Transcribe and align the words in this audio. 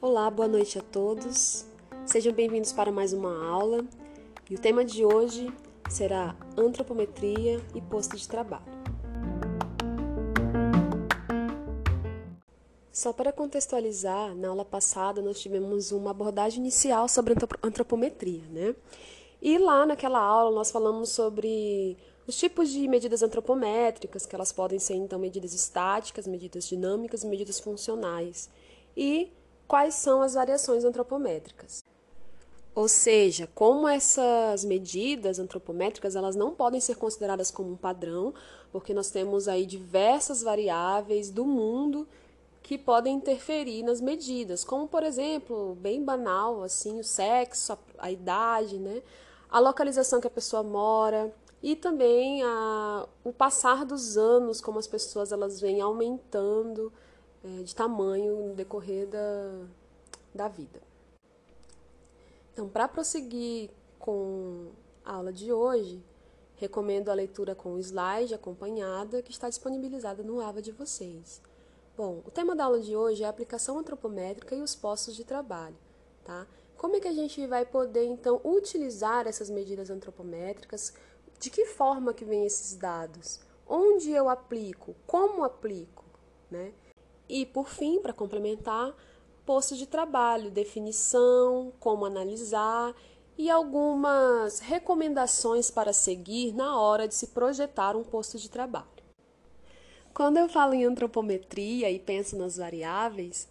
Olá, 0.00 0.28
boa 0.28 0.48
noite 0.48 0.76
a 0.76 0.82
todos. 0.82 1.64
Sejam 2.04 2.32
bem-vindos 2.32 2.72
para 2.72 2.90
mais 2.90 3.12
uma 3.12 3.46
aula. 3.46 3.84
E 4.50 4.56
o 4.56 4.58
tema 4.58 4.84
de 4.84 5.04
hoje 5.04 5.54
será 5.88 6.34
antropometria 6.58 7.64
e 7.76 7.80
posto 7.80 8.16
de 8.16 8.26
trabalho. 8.26 8.64
Só 12.90 13.12
para 13.12 13.32
contextualizar, 13.32 14.34
na 14.34 14.48
aula 14.48 14.64
passada 14.64 15.22
nós 15.22 15.40
tivemos 15.40 15.92
uma 15.92 16.10
abordagem 16.10 16.58
inicial 16.58 17.06
sobre 17.06 17.34
antropometria, 17.62 18.42
né? 18.50 18.74
E 19.40 19.58
lá 19.58 19.86
naquela 19.86 20.18
aula 20.18 20.50
nós 20.52 20.72
falamos 20.72 21.10
sobre 21.10 21.96
os 22.26 22.36
tipos 22.36 22.70
de 22.70 22.86
medidas 22.86 23.22
antropométricas, 23.22 24.24
que 24.24 24.34
elas 24.34 24.52
podem 24.52 24.78
ser 24.78 24.94
então 24.94 25.18
medidas 25.18 25.52
estáticas, 25.52 26.26
medidas 26.26 26.66
dinâmicas 26.66 27.24
medidas 27.24 27.58
funcionais. 27.58 28.48
E 28.96 29.32
quais 29.66 29.94
são 29.94 30.22
as 30.22 30.34
variações 30.34 30.84
antropométricas. 30.84 31.82
Ou 32.74 32.88
seja, 32.88 33.48
como 33.54 33.86
essas 33.86 34.64
medidas 34.64 35.38
antropométricas 35.38 36.16
elas 36.16 36.36
não 36.36 36.54
podem 36.54 36.80
ser 36.80 36.96
consideradas 36.96 37.50
como 37.50 37.72
um 37.72 37.76
padrão, 37.76 38.32
porque 38.70 38.94
nós 38.94 39.10
temos 39.10 39.48
aí 39.48 39.66
diversas 39.66 40.42
variáveis 40.42 41.30
do 41.30 41.44
mundo 41.44 42.08
que 42.62 42.78
podem 42.78 43.16
interferir 43.16 43.82
nas 43.82 44.00
medidas, 44.00 44.62
como 44.62 44.86
por 44.86 45.02
exemplo, 45.02 45.74
bem 45.80 46.02
banal 46.02 46.62
assim, 46.62 47.00
o 47.00 47.04
sexo, 47.04 47.72
a, 47.72 47.78
a 47.98 48.10
idade, 48.10 48.78
né? 48.78 49.02
a 49.50 49.58
localização 49.58 50.20
que 50.20 50.26
a 50.26 50.30
pessoa 50.30 50.62
mora 50.62 51.30
e 51.62 51.76
também 51.76 52.42
a, 52.42 53.08
o 53.22 53.32
passar 53.32 53.84
dos 53.84 54.18
anos, 54.18 54.60
como 54.60 54.78
as 54.78 54.86
pessoas 54.86 55.30
elas 55.30 55.60
vêm 55.60 55.80
aumentando 55.80 56.92
é, 57.44 57.62
de 57.62 57.74
tamanho 57.74 58.48
no 58.48 58.54
decorrer 58.54 59.06
da, 59.06 59.66
da 60.34 60.48
vida. 60.48 60.82
Então, 62.52 62.68
para 62.68 62.88
prosseguir 62.88 63.70
com 63.98 64.72
a 65.04 65.14
aula 65.14 65.32
de 65.32 65.52
hoje, 65.52 66.04
recomendo 66.56 67.08
a 67.08 67.14
leitura 67.14 67.54
com 67.54 67.78
slide 67.78 68.34
acompanhada 68.34 69.22
que 69.22 69.30
está 69.30 69.48
disponibilizada 69.48 70.22
no 70.22 70.40
AVA 70.40 70.60
de 70.60 70.72
vocês. 70.72 71.40
Bom, 71.96 72.22
o 72.26 72.30
tema 72.30 72.56
da 72.56 72.64
aula 72.64 72.80
de 72.80 72.96
hoje 72.96 73.22
é 73.22 73.26
a 73.26 73.30
aplicação 73.30 73.78
antropométrica 73.78 74.54
e 74.54 74.62
os 74.62 74.74
postos 74.74 75.14
de 75.14 75.24
trabalho, 75.24 75.76
tá? 76.24 76.46
Como 76.76 76.96
é 76.96 77.00
que 77.00 77.06
a 77.06 77.12
gente 77.12 77.46
vai 77.46 77.64
poder, 77.64 78.04
então, 78.04 78.40
utilizar 78.42 79.26
essas 79.26 79.48
medidas 79.48 79.88
antropométricas? 79.88 80.92
De 81.42 81.50
que 81.50 81.66
forma 81.66 82.14
que 82.14 82.24
vêm 82.24 82.46
esses 82.46 82.76
dados? 82.76 83.40
Onde 83.68 84.12
eu 84.12 84.28
aplico? 84.28 84.94
Como 85.04 85.42
aplico? 85.42 86.04
Né? 86.48 86.72
E, 87.28 87.44
por 87.44 87.68
fim, 87.68 87.98
para 88.00 88.12
complementar, 88.12 88.94
posto 89.44 89.74
de 89.74 89.84
trabalho, 89.84 90.52
definição, 90.52 91.72
como 91.80 92.04
analisar 92.04 92.94
e 93.36 93.50
algumas 93.50 94.60
recomendações 94.60 95.68
para 95.68 95.92
seguir 95.92 96.54
na 96.54 96.80
hora 96.80 97.08
de 97.08 97.14
se 97.16 97.26
projetar 97.26 97.96
um 97.96 98.04
posto 98.04 98.38
de 98.38 98.48
trabalho. 98.48 98.86
Quando 100.14 100.36
eu 100.36 100.48
falo 100.48 100.74
em 100.74 100.84
antropometria 100.84 101.90
e 101.90 101.98
penso 101.98 102.36
nas 102.36 102.56
variáveis, 102.56 103.48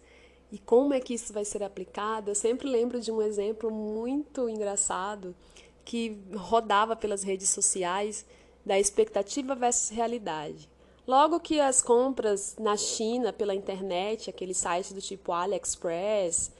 e 0.50 0.58
como 0.58 0.94
é 0.94 1.00
que 1.00 1.12
isso 1.12 1.30
vai 1.30 1.44
ser 1.44 1.62
aplicado, 1.62 2.30
eu 2.30 2.34
sempre 2.34 2.66
lembro 2.66 2.98
de 3.02 3.12
um 3.12 3.20
exemplo 3.20 3.70
muito 3.70 4.48
engraçado 4.48 5.36
que 5.84 6.18
rodava 6.34 6.94
pelas 6.94 7.22
redes 7.22 7.48
sociais 7.48 8.24
da 8.64 8.78
expectativa 8.78 9.54
versus 9.54 9.90
realidade. 9.90 10.68
Logo 11.06 11.40
que 11.40 11.58
as 11.58 11.82
compras 11.82 12.56
na 12.58 12.76
China 12.76 13.32
pela 13.32 13.54
internet, 13.54 14.30
aqueles 14.30 14.56
sites 14.56 14.92
do 14.92 15.00
tipo 15.00 15.32
AliExpress, 15.32 16.52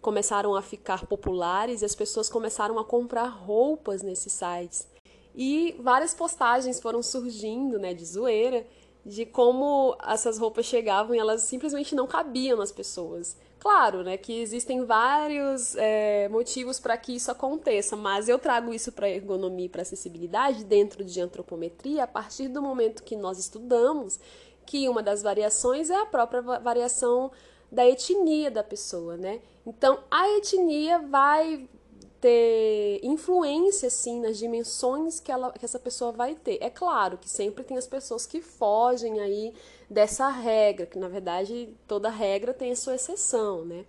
começaram 0.00 0.54
a 0.56 0.62
ficar 0.62 1.06
populares 1.06 1.82
e 1.82 1.84
as 1.84 1.94
pessoas 1.94 2.28
começaram 2.28 2.78
a 2.78 2.84
comprar 2.84 3.28
roupas 3.28 4.02
nesses 4.02 4.32
sites. 4.32 4.88
E 5.34 5.76
várias 5.78 6.14
postagens 6.14 6.80
foram 6.80 7.02
surgindo, 7.02 7.78
né, 7.78 7.94
de 7.94 8.04
zoeira, 8.04 8.66
de 9.04 9.26
como 9.26 9.96
essas 10.06 10.38
roupas 10.38 10.66
chegavam 10.66 11.14
e 11.14 11.18
elas 11.18 11.42
simplesmente 11.42 11.94
não 11.94 12.06
cabiam 12.06 12.58
nas 12.58 12.72
pessoas. 12.72 13.36
Claro, 13.62 14.02
né, 14.02 14.16
que 14.16 14.40
existem 14.40 14.84
vários 14.84 15.76
é, 15.76 16.28
motivos 16.28 16.80
para 16.80 16.96
que 16.96 17.14
isso 17.14 17.30
aconteça, 17.30 17.94
mas 17.94 18.28
eu 18.28 18.36
trago 18.36 18.74
isso 18.74 18.90
para 18.90 19.08
ergonomia 19.08 19.66
e 19.66 19.68
para 19.68 19.82
acessibilidade 19.82 20.64
dentro 20.64 21.04
de 21.04 21.20
antropometria 21.20 22.02
a 22.02 22.06
partir 22.08 22.48
do 22.48 22.60
momento 22.60 23.04
que 23.04 23.14
nós 23.14 23.38
estudamos 23.38 24.18
que 24.66 24.88
uma 24.88 25.00
das 25.00 25.22
variações 25.22 25.90
é 25.90 25.94
a 25.94 26.04
própria 26.04 26.42
variação 26.42 27.30
da 27.70 27.86
etnia 27.86 28.50
da 28.50 28.64
pessoa, 28.64 29.16
né? 29.16 29.40
Então, 29.64 30.00
a 30.10 30.28
etnia 30.38 30.98
vai 30.98 31.68
ter 32.22 33.00
influência 33.02 33.88
assim 33.88 34.20
nas 34.20 34.38
dimensões 34.38 35.18
que, 35.18 35.32
ela, 35.32 35.50
que 35.50 35.64
essa 35.64 35.78
pessoa 35.78 36.12
vai 36.12 36.36
ter. 36.36 36.56
É 36.60 36.70
claro 36.70 37.18
que 37.18 37.28
sempre 37.28 37.64
tem 37.64 37.76
as 37.76 37.86
pessoas 37.88 38.24
que 38.24 38.40
fogem 38.40 39.18
aí 39.18 39.52
dessa 39.90 40.28
regra, 40.28 40.86
que 40.86 41.00
na 41.00 41.08
verdade 41.08 41.68
toda 41.86 42.08
regra 42.08 42.54
tem 42.54 42.70
a 42.70 42.76
sua 42.76 42.94
exceção, 42.94 43.64
né? 43.64 43.84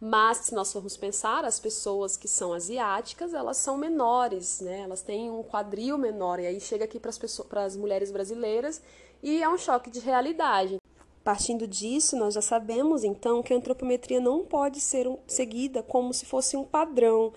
Mas 0.00 0.38
se 0.38 0.54
nós 0.54 0.72
formos 0.72 0.96
pensar, 0.96 1.44
as 1.44 1.60
pessoas 1.60 2.16
que 2.16 2.26
são 2.26 2.52
asiáticas, 2.52 3.32
elas 3.32 3.56
são 3.56 3.78
menores, 3.78 4.60
né? 4.60 4.80
Elas 4.80 5.00
têm 5.00 5.30
um 5.30 5.44
quadril 5.44 5.96
menor 5.96 6.40
e 6.40 6.46
aí 6.46 6.60
chega 6.60 6.84
aqui 6.84 6.98
para 6.98 7.10
as 7.10 7.16
pessoas, 7.16 7.48
para 7.48 7.62
as 7.62 7.76
mulheres 7.76 8.10
brasileiras 8.10 8.82
e 9.22 9.40
é 9.40 9.48
um 9.48 9.56
choque 9.56 9.90
de 9.90 10.00
realidade. 10.00 10.78
Partindo 11.22 11.68
disso, 11.68 12.16
nós 12.16 12.34
já 12.34 12.42
sabemos 12.42 13.04
então 13.04 13.44
que 13.44 13.54
a 13.54 13.56
antropometria 13.56 14.20
não 14.20 14.44
pode 14.44 14.80
ser 14.80 15.06
um, 15.06 15.18
seguida 15.26 15.84
como 15.84 16.12
se 16.12 16.26
fosse 16.26 16.56
um 16.56 16.64
padrão. 16.64 17.32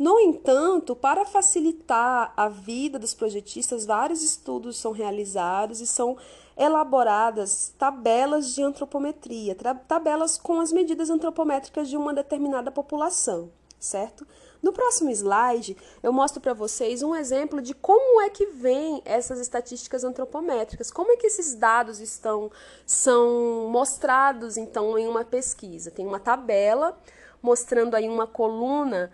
No 0.00 0.18
entanto, 0.18 0.96
para 0.96 1.26
facilitar 1.26 2.32
a 2.34 2.48
vida 2.48 2.98
dos 2.98 3.12
projetistas, 3.12 3.84
vários 3.84 4.22
estudos 4.22 4.78
são 4.78 4.92
realizados 4.92 5.82
e 5.82 5.86
são 5.86 6.16
elaboradas 6.56 7.74
tabelas 7.78 8.54
de 8.54 8.62
antropometria, 8.62 9.54
tabelas 9.86 10.38
com 10.38 10.58
as 10.58 10.72
medidas 10.72 11.10
antropométricas 11.10 11.86
de 11.86 11.98
uma 11.98 12.14
determinada 12.14 12.70
população, 12.70 13.52
certo? 13.78 14.26
No 14.62 14.72
próximo 14.72 15.10
slide, 15.10 15.76
eu 16.02 16.14
mostro 16.14 16.40
para 16.40 16.54
vocês 16.54 17.02
um 17.02 17.14
exemplo 17.14 17.60
de 17.60 17.74
como 17.74 18.22
é 18.22 18.30
que 18.30 18.46
vem 18.46 19.02
essas 19.04 19.38
estatísticas 19.38 20.02
antropométricas, 20.02 20.90
como 20.90 21.12
é 21.12 21.16
que 21.18 21.26
esses 21.26 21.54
dados 21.54 22.00
estão 22.00 22.50
são 22.86 23.68
mostrados 23.70 24.56
então 24.56 24.98
em 24.98 25.06
uma 25.06 25.26
pesquisa. 25.26 25.90
Tem 25.90 26.06
uma 26.06 26.18
tabela 26.18 26.98
mostrando 27.42 27.94
aí 27.94 28.08
uma 28.08 28.26
coluna 28.26 29.10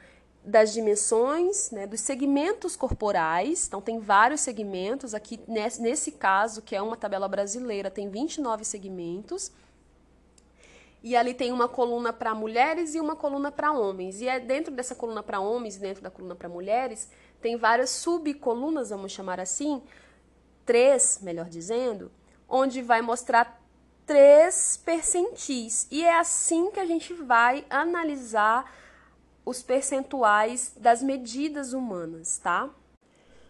das 0.46 0.72
dimensões, 0.72 1.72
né, 1.72 1.88
dos 1.88 2.00
segmentos 2.00 2.76
corporais. 2.76 3.66
Então, 3.66 3.80
tem 3.80 3.98
vários 3.98 4.40
segmentos. 4.40 5.12
Aqui, 5.12 5.40
nesse, 5.48 5.82
nesse 5.82 6.12
caso, 6.12 6.62
que 6.62 6.76
é 6.76 6.80
uma 6.80 6.96
tabela 6.96 7.26
brasileira, 7.26 7.90
tem 7.90 8.08
29 8.08 8.64
segmentos. 8.64 9.50
E 11.02 11.16
ali 11.16 11.34
tem 11.34 11.50
uma 11.50 11.68
coluna 11.68 12.12
para 12.12 12.32
mulheres 12.32 12.94
e 12.94 13.00
uma 13.00 13.16
coluna 13.16 13.50
para 13.50 13.72
homens. 13.72 14.20
E 14.20 14.28
é 14.28 14.38
dentro 14.38 14.72
dessa 14.72 14.94
coluna 14.94 15.20
para 15.20 15.40
homens 15.40 15.76
e 15.76 15.80
dentro 15.80 16.02
da 16.02 16.10
coluna 16.10 16.36
para 16.36 16.48
mulheres, 16.48 17.10
tem 17.40 17.56
várias 17.56 17.90
subcolunas, 17.90 18.90
vamos 18.90 19.10
chamar 19.10 19.40
assim, 19.40 19.82
três, 20.64 21.18
melhor 21.22 21.48
dizendo, 21.48 22.10
onde 22.48 22.82
vai 22.82 23.02
mostrar 23.02 23.60
três 24.04 24.76
percentis. 24.76 25.88
E 25.90 26.04
é 26.04 26.16
assim 26.16 26.70
que 26.70 26.78
a 26.78 26.86
gente 26.86 27.12
vai 27.12 27.66
analisar 27.68 28.72
os 29.46 29.62
percentuais 29.62 30.72
das 30.76 31.00
medidas 31.00 31.72
humanas, 31.72 32.38
tá? 32.38 32.68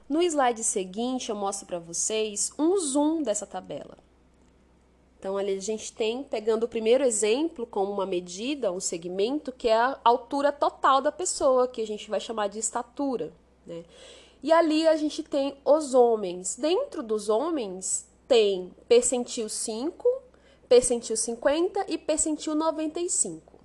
No 0.08 0.22
slide 0.22 0.62
seguinte, 0.62 1.30
eu 1.30 1.34
mostro 1.34 1.66
para 1.66 1.78
vocês 1.78 2.52
um 2.56 2.78
zoom 2.78 3.22
dessa 3.22 3.46
tabela. 3.46 3.98
Então, 5.18 5.36
ali 5.36 5.56
a 5.56 5.60
gente 5.60 5.92
tem, 5.92 6.22
pegando 6.22 6.64
o 6.64 6.68
primeiro 6.68 7.02
exemplo 7.02 7.66
como 7.66 7.90
uma 7.90 8.06
medida, 8.06 8.70
um 8.70 8.78
segmento, 8.78 9.50
que 9.50 9.66
é 9.66 9.74
a 9.74 9.98
altura 10.04 10.52
total 10.52 11.00
da 11.00 11.10
pessoa, 11.10 11.66
que 11.66 11.80
a 11.80 11.86
gente 11.86 12.08
vai 12.08 12.20
chamar 12.20 12.48
de 12.48 12.58
estatura, 12.58 13.32
né? 13.66 13.82
E 14.42 14.52
ali 14.52 14.86
a 14.86 14.94
gente 14.94 15.22
tem 15.22 15.56
os 15.64 15.94
homens. 15.94 16.54
Dentro 16.56 17.02
dos 17.02 17.28
homens, 17.28 18.06
tem 18.28 18.70
percentil 18.86 19.48
5, 19.48 20.06
percentil 20.68 21.16
50 21.16 21.86
e 21.88 21.96
percentil 21.96 22.54
95. 22.54 23.55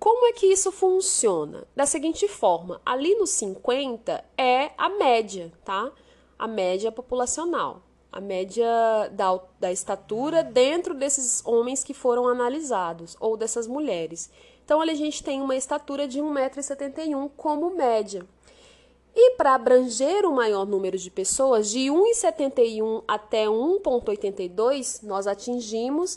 Como 0.00 0.24
é 0.28 0.32
que 0.32 0.46
isso 0.46 0.72
funciona? 0.72 1.66
Da 1.76 1.84
seguinte 1.84 2.26
forma, 2.26 2.80
ali 2.86 3.14
no 3.16 3.26
50 3.26 4.24
é 4.38 4.70
a 4.78 4.88
média, 4.88 5.52
tá? 5.62 5.92
A 6.38 6.48
média 6.48 6.90
populacional, 6.90 7.82
a 8.10 8.18
média 8.18 8.66
da, 9.12 9.38
da 9.60 9.70
estatura 9.70 10.42
dentro 10.42 10.94
desses 10.94 11.44
homens 11.44 11.84
que 11.84 11.92
foram 11.92 12.26
analisados, 12.26 13.14
ou 13.20 13.36
dessas 13.36 13.66
mulheres. 13.66 14.30
Então, 14.64 14.80
ali 14.80 14.92
a 14.92 14.94
gente 14.94 15.22
tem 15.22 15.42
uma 15.42 15.54
estatura 15.54 16.08
de 16.08 16.18
1,71m 16.18 17.30
como 17.36 17.68
média. 17.68 18.26
E 19.14 19.32
para 19.32 19.54
abranger 19.54 20.24
o 20.24 20.32
maior 20.32 20.64
número 20.64 20.96
de 20.96 21.10
pessoas, 21.10 21.68
de 21.68 21.90
1,71 21.90 23.04
até 23.06 23.44
1,82, 23.44 25.02
nós 25.02 25.26
atingimos 25.26 26.16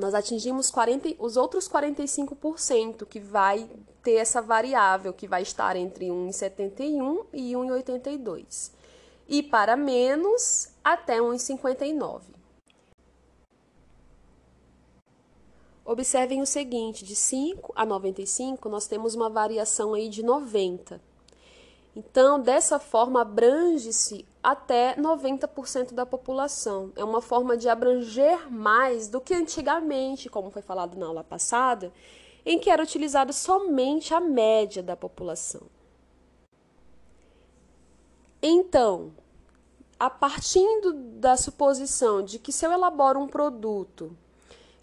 nós 0.00 0.14
atingimos 0.14 0.70
40, 0.70 1.14
os 1.18 1.36
outros 1.36 1.68
45% 1.68 3.06
que 3.06 3.18
vai 3.18 3.68
ter 4.02 4.14
essa 4.14 4.40
variável 4.42 5.12
que 5.12 5.26
vai 5.26 5.42
estar 5.42 5.76
entre 5.76 6.06
1,71 6.06 7.26
e 7.32 7.52
1,82. 7.52 8.70
E 9.28 9.42
para 9.42 9.76
menos 9.76 10.68
até 10.84 11.18
1,59. 11.18 12.22
Observem 15.84 16.42
o 16.42 16.46
seguinte, 16.46 17.04
de 17.04 17.14
5 17.14 17.72
a 17.76 17.86
95 17.86 18.68
nós 18.68 18.86
temos 18.88 19.14
uma 19.14 19.30
variação 19.30 19.94
aí 19.94 20.08
de 20.08 20.22
90. 20.22 21.00
Então, 21.94 22.38
dessa 22.38 22.78
forma, 22.78 23.22
abrange-se 23.22 24.26
até 24.46 24.94
90% 24.94 25.92
da 25.92 26.06
população. 26.06 26.92
É 26.94 27.02
uma 27.02 27.20
forma 27.20 27.56
de 27.56 27.68
abranger 27.68 28.48
mais 28.48 29.08
do 29.08 29.20
que 29.20 29.34
antigamente, 29.34 30.28
como 30.28 30.52
foi 30.52 30.62
falado 30.62 30.96
na 30.96 31.06
aula 31.06 31.24
passada, 31.24 31.92
em 32.44 32.56
que 32.56 32.70
era 32.70 32.80
utilizado 32.80 33.32
somente 33.32 34.14
a 34.14 34.20
média 34.20 34.84
da 34.84 34.96
população. 34.96 35.62
Então, 38.40 39.14
a 39.98 40.08
partir 40.08 40.64
da 41.18 41.36
suposição 41.36 42.22
de 42.22 42.38
que 42.38 42.52
se 42.52 42.64
eu 42.64 42.70
elaboro 42.70 43.18
um 43.18 43.26
produto 43.26 44.16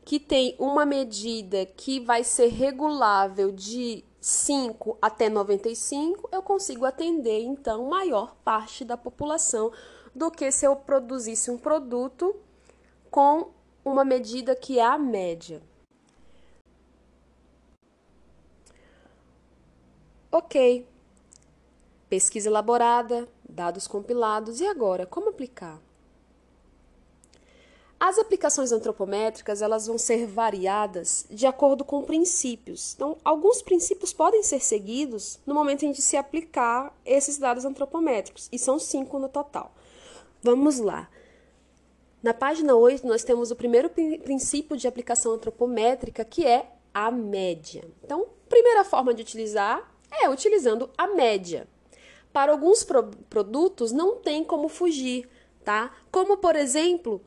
que 0.03 0.19
tem 0.19 0.57
uma 0.59 0.85
medida 0.85 1.65
que 1.65 2.01
vai 2.01 2.25
ser 2.25 2.47
regulável 2.47 3.49
de 3.49 4.03
5 4.23 4.97
até 5.01 5.27
95, 5.27 6.29
eu 6.31 6.41
consigo 6.41 6.85
atender 6.85 7.41
então 7.41 7.89
maior 7.89 8.33
parte 8.35 8.85
da 8.85 8.95
população 8.95 9.69
do 10.15 10.31
que 10.31 10.49
se 10.49 10.65
eu 10.65 10.77
produzisse 10.77 11.51
um 11.51 11.57
produto 11.57 12.33
com 13.11 13.51
uma 13.83 14.05
medida 14.05 14.55
que 14.55 14.79
é 14.79 14.85
a 14.85 14.97
média. 14.97 15.61
Ok. 20.31 20.87
Pesquisa 22.07 22.47
elaborada, 22.47 23.27
dados 23.47 23.87
compilados 23.87 24.61
e 24.61 24.65
agora 24.65 25.05
como 25.05 25.31
aplicar? 25.31 25.81
As 28.05 28.19
aplicações 28.19 28.73
antropométricas 28.73 29.61
elas 29.61 29.87
vão 29.87 29.97
ser 29.97 30.27
variadas 30.27 31.25
de 31.29 31.47
acordo 31.47 31.85
com 31.85 32.03
princípios. 32.03 32.93
Então, 32.93 33.15
alguns 33.23 33.61
princípios 33.61 34.11
podem 34.11 34.43
ser 34.43 34.59
seguidos 34.59 35.39
no 35.45 35.53
momento 35.53 35.85
em 35.85 35.93
que 35.93 36.01
se 36.01 36.17
aplicar 36.17 36.93
esses 37.05 37.37
dados 37.37 37.63
antropométricos, 37.63 38.49
e 38.51 38.59
são 38.59 38.77
cinco 38.77 39.17
no 39.19 39.29
total. 39.29 39.73
Vamos 40.41 40.79
lá. 40.79 41.09
Na 42.21 42.33
página 42.33 42.75
8, 42.75 43.07
nós 43.07 43.23
temos 43.23 43.51
o 43.51 43.55
primeiro 43.55 43.89
princípio 43.89 44.75
de 44.75 44.85
aplicação 44.85 45.31
antropométrica, 45.31 46.25
que 46.25 46.45
é 46.45 46.73
a 46.93 47.09
média. 47.09 47.87
Então, 48.03 48.27
primeira 48.49 48.83
forma 48.83 49.13
de 49.13 49.21
utilizar 49.21 49.95
é 50.11 50.29
utilizando 50.29 50.89
a 50.97 51.07
média. 51.07 51.69
Para 52.33 52.51
alguns 52.51 52.83
pro 52.83 53.09
produtos, 53.29 53.93
não 53.93 54.17
tem 54.17 54.43
como 54.43 54.67
fugir, 54.67 55.29
tá? 55.63 55.95
Como, 56.11 56.35
por 56.35 56.57
exemplo, 56.57 57.21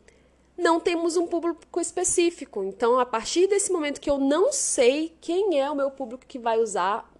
não 0.56 0.80
temos 0.80 1.16
um 1.16 1.26
público 1.26 1.80
específico. 1.80 2.64
Então, 2.64 2.98
a 2.98 3.04
partir 3.04 3.46
desse 3.46 3.70
momento 3.70 4.00
que 4.00 4.10
eu 4.10 4.18
não 4.18 4.52
sei 4.52 5.14
quem 5.20 5.60
é 5.60 5.70
o 5.70 5.76
meu 5.76 5.90
público 5.90 6.24
que 6.26 6.38
vai 6.38 6.58
usar, 6.58 7.12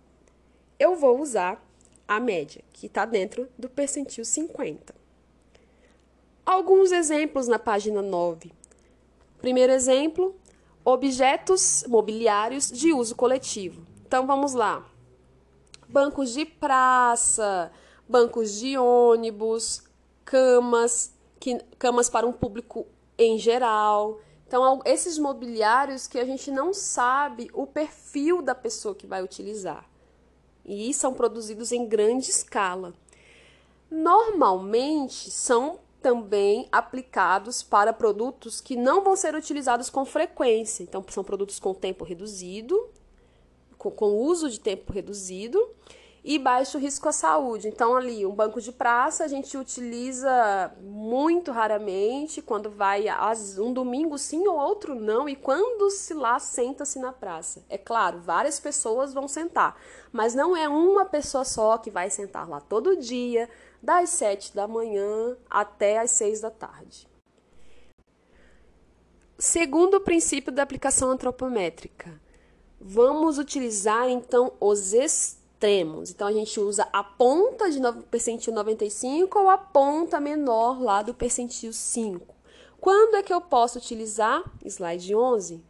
eu 0.78 0.96
vou 0.96 1.20
usar 1.20 1.62
a 2.08 2.18
média, 2.18 2.62
que 2.72 2.86
está 2.86 3.04
dentro 3.04 3.48
do 3.58 3.68
percentil 3.68 4.24
50. 4.24 4.94
Alguns 6.44 6.92
exemplos 6.92 7.48
na 7.48 7.58
página 7.58 8.00
9. 8.00 8.52
Primeiro 9.38 9.72
exemplo, 9.72 10.34
objetos 10.84 11.84
mobiliários 11.88 12.70
de 12.70 12.92
uso 12.92 13.14
coletivo. 13.16 13.84
Então, 14.06 14.26
vamos 14.26 14.54
lá. 14.54 14.86
Bancos 15.88 16.32
de 16.32 16.44
praça, 16.44 17.70
bancos 18.08 18.58
de 18.60 18.78
ônibus, 18.78 19.82
camas, 20.24 21.12
que, 21.38 21.58
camas 21.78 22.08
para 22.08 22.26
um 22.26 22.32
público 22.32 22.86
em 23.18 23.38
geral. 23.38 24.20
Então, 24.46 24.80
esses 24.84 25.18
mobiliários 25.18 26.06
que 26.06 26.18
a 26.18 26.24
gente 26.24 26.50
não 26.50 26.72
sabe 26.72 27.50
o 27.52 27.66
perfil 27.66 28.40
da 28.40 28.54
pessoa 28.54 28.94
que 28.94 29.06
vai 29.06 29.22
utilizar. 29.22 29.88
E 30.64 30.92
são 30.94 31.14
produzidos 31.14 31.72
em 31.72 31.86
grande 31.86 32.30
escala. 32.30 32.94
Normalmente 33.90 35.30
são 35.30 35.80
também 36.00 36.68
aplicados 36.70 37.62
para 37.62 37.92
produtos 37.92 38.60
que 38.60 38.76
não 38.76 39.02
vão 39.02 39.16
ser 39.16 39.34
utilizados 39.34 39.90
com 39.90 40.04
frequência. 40.04 40.82
Então, 40.82 41.04
são 41.08 41.24
produtos 41.24 41.58
com 41.58 41.74
tempo 41.74 42.04
reduzido, 42.04 42.88
com, 43.76 43.90
com 43.90 44.14
uso 44.14 44.48
de 44.48 44.60
tempo 44.60 44.92
reduzido 44.92 45.60
e 46.28 46.40
baixo 46.40 46.76
risco 46.76 47.08
à 47.08 47.12
saúde. 47.12 47.68
Então, 47.68 47.94
ali, 47.94 48.26
um 48.26 48.34
banco 48.34 48.60
de 48.60 48.72
praça 48.72 49.22
a 49.24 49.28
gente 49.28 49.56
utiliza 49.56 50.74
muito 50.82 51.52
raramente, 51.52 52.42
quando 52.42 52.68
vai 52.68 53.04
um 53.58 53.72
domingo 53.72 54.18
sim 54.18 54.44
ou 54.48 54.56
outro 54.56 54.96
não, 54.96 55.28
e 55.28 55.36
quando 55.36 55.88
se 55.88 56.12
lá 56.12 56.40
senta-se 56.40 56.98
na 56.98 57.12
praça. 57.12 57.64
É 57.68 57.78
claro, 57.78 58.18
várias 58.18 58.58
pessoas 58.58 59.14
vão 59.14 59.28
sentar, 59.28 59.80
mas 60.10 60.34
não 60.34 60.56
é 60.56 60.68
uma 60.68 61.04
pessoa 61.04 61.44
só 61.44 61.78
que 61.78 61.92
vai 61.92 62.10
sentar 62.10 62.48
lá 62.48 62.60
todo 62.60 62.96
dia, 62.96 63.48
das 63.80 64.10
sete 64.10 64.52
da 64.52 64.66
manhã 64.66 65.36
até 65.48 66.00
as 66.00 66.10
seis 66.10 66.40
da 66.40 66.50
tarde. 66.50 67.06
Segundo 69.38 69.98
o 69.98 70.00
princípio 70.00 70.50
da 70.50 70.64
aplicação 70.64 71.08
antropométrica, 71.10 72.20
vamos 72.80 73.38
utilizar 73.38 74.08
então 74.08 74.52
os 74.58 74.92
extremos. 75.56 76.10
Então, 76.10 76.28
a 76.28 76.32
gente 76.32 76.60
usa 76.60 76.86
a 76.92 77.02
ponta 77.02 77.70
de 77.70 77.80
percentil 78.10 78.52
95 78.52 79.38
ou 79.38 79.48
a 79.48 79.56
ponta 79.56 80.20
menor 80.20 80.80
lá 80.80 81.02
do 81.02 81.14
percentil 81.14 81.72
5. 81.72 82.34
Quando 82.78 83.16
é 83.16 83.22
que 83.22 83.32
eu 83.32 83.40
posso 83.40 83.78
utilizar? 83.78 84.44
Slide 84.64 85.14
11. 85.14 85.64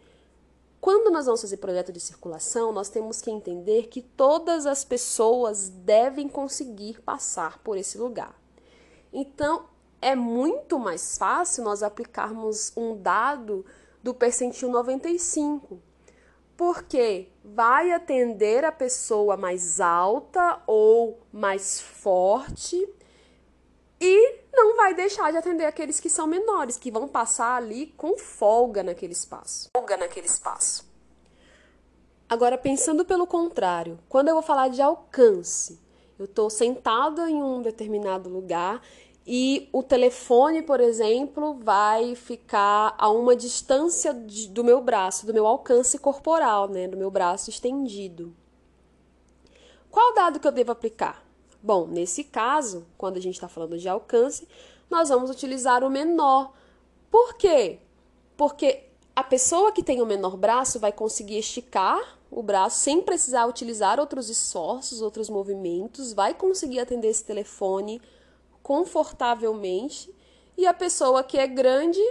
Quando 0.81 1.11
nós 1.11 1.27
vamos 1.27 1.41
fazer 1.41 1.57
projeto 1.57 1.93
de 1.93 2.01
circulação, 2.01 2.73
nós 2.73 2.89
temos 2.89 3.21
que 3.21 3.31
entender 3.31 3.87
que 3.87 4.03
todas 4.03 4.67
as 4.67 4.85
pessoas 4.85 5.69
devem 5.69 6.29
conseguir 6.29 7.01
passar 7.01 7.59
por 7.59 7.79
esse 7.79 7.97
lugar. 7.97 8.35
Então, 9.13 9.67
é 10.03 10.15
muito 10.15 10.79
mais 10.79 11.17
fácil 11.17 11.65
nós 11.65 11.83
aplicarmos 11.83 12.73
um 12.77 12.97
dado 13.01 13.65
do 14.03 14.13
percentil 14.13 14.69
95, 14.69 15.81
porque 16.57 17.29
vai 17.45 17.93
atender 17.93 18.65
a 18.65 18.73
pessoa 18.73 19.37
mais 19.37 19.81
alta 19.81 20.61
ou 20.67 21.21
mais 21.33 21.81
forte 21.81 22.89
e 24.01 24.41
não 24.53 24.77
vai 24.77 24.95
deixar 24.95 25.31
de 25.31 25.37
atender 25.37 25.65
aqueles 25.65 26.01
que 26.01 26.09
são 26.09 26.27
menores, 26.27 26.77
que 26.77 26.91
vão 26.91 27.07
passar 27.07 27.57
ali 27.57 27.89
com 27.97 28.17
folga 28.19 28.83
naquele 28.83 29.13
espaço. 29.13 29.69
Folga 29.77 29.97
naquele 29.97 30.27
espaço. 30.27 30.87
Agora, 32.29 32.59
pensando 32.59 33.05
pelo 33.05 33.27
contrário, 33.27 33.99
quando 34.09 34.29
eu 34.29 34.35
vou 34.35 34.43
falar 34.43 34.69
de 34.69 34.83
alcance, 34.83 35.79
eu 36.19 36.25
estou 36.25 36.51
sentada 36.51 37.31
em 37.31 37.43
um 37.43 37.63
determinado 37.63 38.29
lugar 38.29 38.83
e 39.27 39.69
o 39.73 39.83
telefone, 39.83 40.63
por 40.63 40.81
exemplo, 40.81 41.55
vai 41.55 42.15
ficar 42.15 42.95
a 42.97 43.11
uma 43.11 43.35
distância 43.35 44.15
de, 44.15 44.49
do 44.49 44.63
meu 44.63 44.81
braço, 44.81 45.27
do 45.27 45.35
meu 45.35 45.47
alcance 45.47 45.99
corporal, 45.99 46.69
né, 46.69 46.87
do 46.87 46.97
meu 46.97 47.11
braço 47.11 47.51
estendido. 47.51 48.33
Qual 49.91 50.15
dado 50.15 50.39
que 50.39 50.47
eu 50.47 50.53
devo 50.53 50.71
aplicar? 50.71 51.25
Bom, 51.61 51.89
nesse 51.89 52.23
caso, 52.23 52.87
quando 52.97 53.17
a 53.17 53.21
gente 53.21 53.35
está 53.35 53.49
falando 53.49 53.77
de 53.77 53.89
alcance, 53.89 54.47
nós 54.89 55.09
vamos 55.09 55.29
utilizar 55.29 55.83
o 55.83 55.91
menor. 55.91 56.53
Por 57.11 57.35
quê? 57.35 57.81
Porque 58.37 58.85
a 59.17 59.25
pessoa 59.25 59.73
que 59.73 59.83
tem 59.83 60.01
o 60.01 60.07
menor 60.07 60.37
braço 60.37 60.79
vai 60.79 60.93
conseguir 60.93 61.39
esticar 61.39 62.17
o 62.31 62.43
braço 62.43 62.79
sem 62.79 63.03
precisar 63.03 63.47
utilizar 63.47 63.99
outros 63.99 64.29
esforços, 64.29 65.01
outros 65.01 65.29
movimentos, 65.29 66.13
vai 66.13 66.35
conseguir 66.35 66.79
atender 66.79 67.09
esse 67.09 67.25
telefone 67.25 68.01
confortavelmente 68.67 70.13
e 70.59 70.67
a 70.67 70.75
pessoa 70.75 71.23
que 71.23 71.39
é 71.39 71.47
grande, 71.47 72.03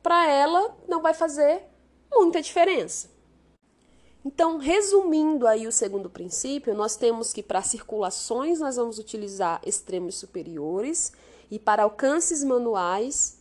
para 0.00 0.30
ela 0.30 0.72
não 0.86 1.02
vai 1.02 1.12
fazer 1.12 1.64
muita 2.08 2.40
diferença. 2.40 3.10
Então, 4.24 4.58
resumindo 4.58 5.44
aí 5.44 5.66
o 5.66 5.72
segundo 5.72 6.08
princípio, 6.08 6.72
nós 6.72 6.94
temos 6.94 7.32
que 7.32 7.42
para 7.42 7.60
circulações 7.62 8.60
nós 8.60 8.76
vamos 8.76 8.96
utilizar 9.00 9.60
extremos 9.66 10.14
superiores 10.14 11.12
e 11.50 11.58
para 11.58 11.82
alcances 11.82 12.44
manuais 12.44 13.40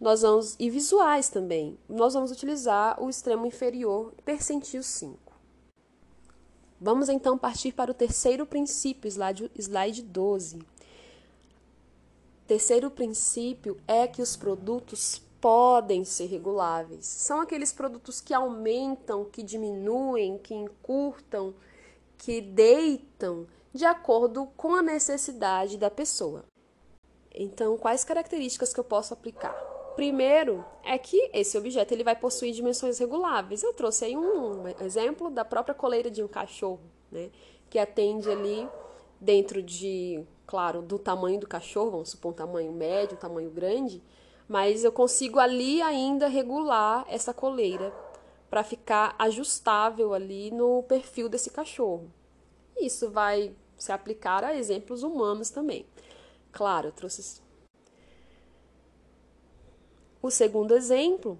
nós 0.00 0.22
vamos 0.22 0.56
e 0.58 0.70
visuais 0.70 1.28
também, 1.28 1.78
nós 1.86 2.14
vamos 2.14 2.30
utilizar 2.30 2.98
o 3.02 3.10
extremo 3.10 3.44
inferior 3.44 4.14
percentil 4.24 4.82
5. 4.82 5.18
Vamos 6.80 7.10
então 7.10 7.36
partir 7.36 7.72
para 7.72 7.90
o 7.90 7.94
terceiro 7.94 8.46
princípio, 8.46 9.08
slide, 9.08 9.50
slide 9.58 10.00
12. 10.00 10.73
Terceiro 12.46 12.90
princípio 12.90 13.78
é 13.88 14.06
que 14.06 14.20
os 14.20 14.36
produtos 14.36 15.22
podem 15.40 16.04
ser 16.04 16.26
reguláveis. 16.26 17.06
São 17.06 17.40
aqueles 17.40 17.72
produtos 17.72 18.20
que 18.20 18.34
aumentam, 18.34 19.24
que 19.24 19.42
diminuem, 19.42 20.38
que 20.38 20.54
encurtam, 20.54 21.54
que 22.18 22.40
deitam 22.40 23.46
de 23.72 23.84
acordo 23.84 24.46
com 24.56 24.74
a 24.74 24.82
necessidade 24.82 25.76
da 25.76 25.90
pessoa. 25.90 26.44
Então, 27.34 27.76
quais 27.76 28.04
características 28.04 28.72
que 28.72 28.80
eu 28.80 28.84
posso 28.84 29.12
aplicar? 29.12 29.52
Primeiro 29.96 30.64
é 30.84 30.96
que 30.98 31.30
esse 31.32 31.56
objeto 31.56 31.92
ele 31.92 32.04
vai 32.04 32.16
possuir 32.16 32.52
dimensões 32.52 32.98
reguláveis. 32.98 33.62
Eu 33.62 33.72
trouxe 33.74 34.04
aí 34.04 34.16
um 34.16 34.66
exemplo 34.80 35.30
da 35.30 35.44
própria 35.44 35.74
coleira 35.74 36.10
de 36.10 36.22
um 36.22 36.28
cachorro, 36.28 36.80
né? 37.10 37.30
Que 37.70 37.78
atende 37.78 38.30
ali 38.30 38.68
dentro 39.20 39.62
de, 39.62 40.24
claro, 40.46 40.82
do 40.82 40.98
tamanho 40.98 41.40
do 41.40 41.46
cachorro, 41.46 41.90
vamos 41.90 42.10
supor 42.10 42.32
um 42.32 42.34
tamanho 42.34 42.72
médio, 42.72 43.16
um 43.16 43.20
tamanho 43.20 43.50
grande, 43.50 44.02
mas 44.48 44.84
eu 44.84 44.92
consigo 44.92 45.38
ali 45.38 45.80
ainda 45.80 46.28
regular 46.28 47.04
essa 47.08 47.32
coleira 47.32 47.92
para 48.50 48.62
ficar 48.62 49.14
ajustável 49.18 50.14
ali 50.14 50.50
no 50.50 50.82
perfil 50.84 51.28
desse 51.28 51.50
cachorro. 51.50 52.10
Isso 52.78 53.10
vai 53.10 53.54
se 53.76 53.90
aplicar 53.92 54.44
a 54.44 54.54
exemplos 54.54 55.02
humanos 55.02 55.50
também. 55.50 55.86
Claro, 56.52 56.88
eu 56.88 56.92
trouxe. 56.92 57.42
O 60.22 60.30
segundo 60.30 60.74
exemplo 60.74 61.38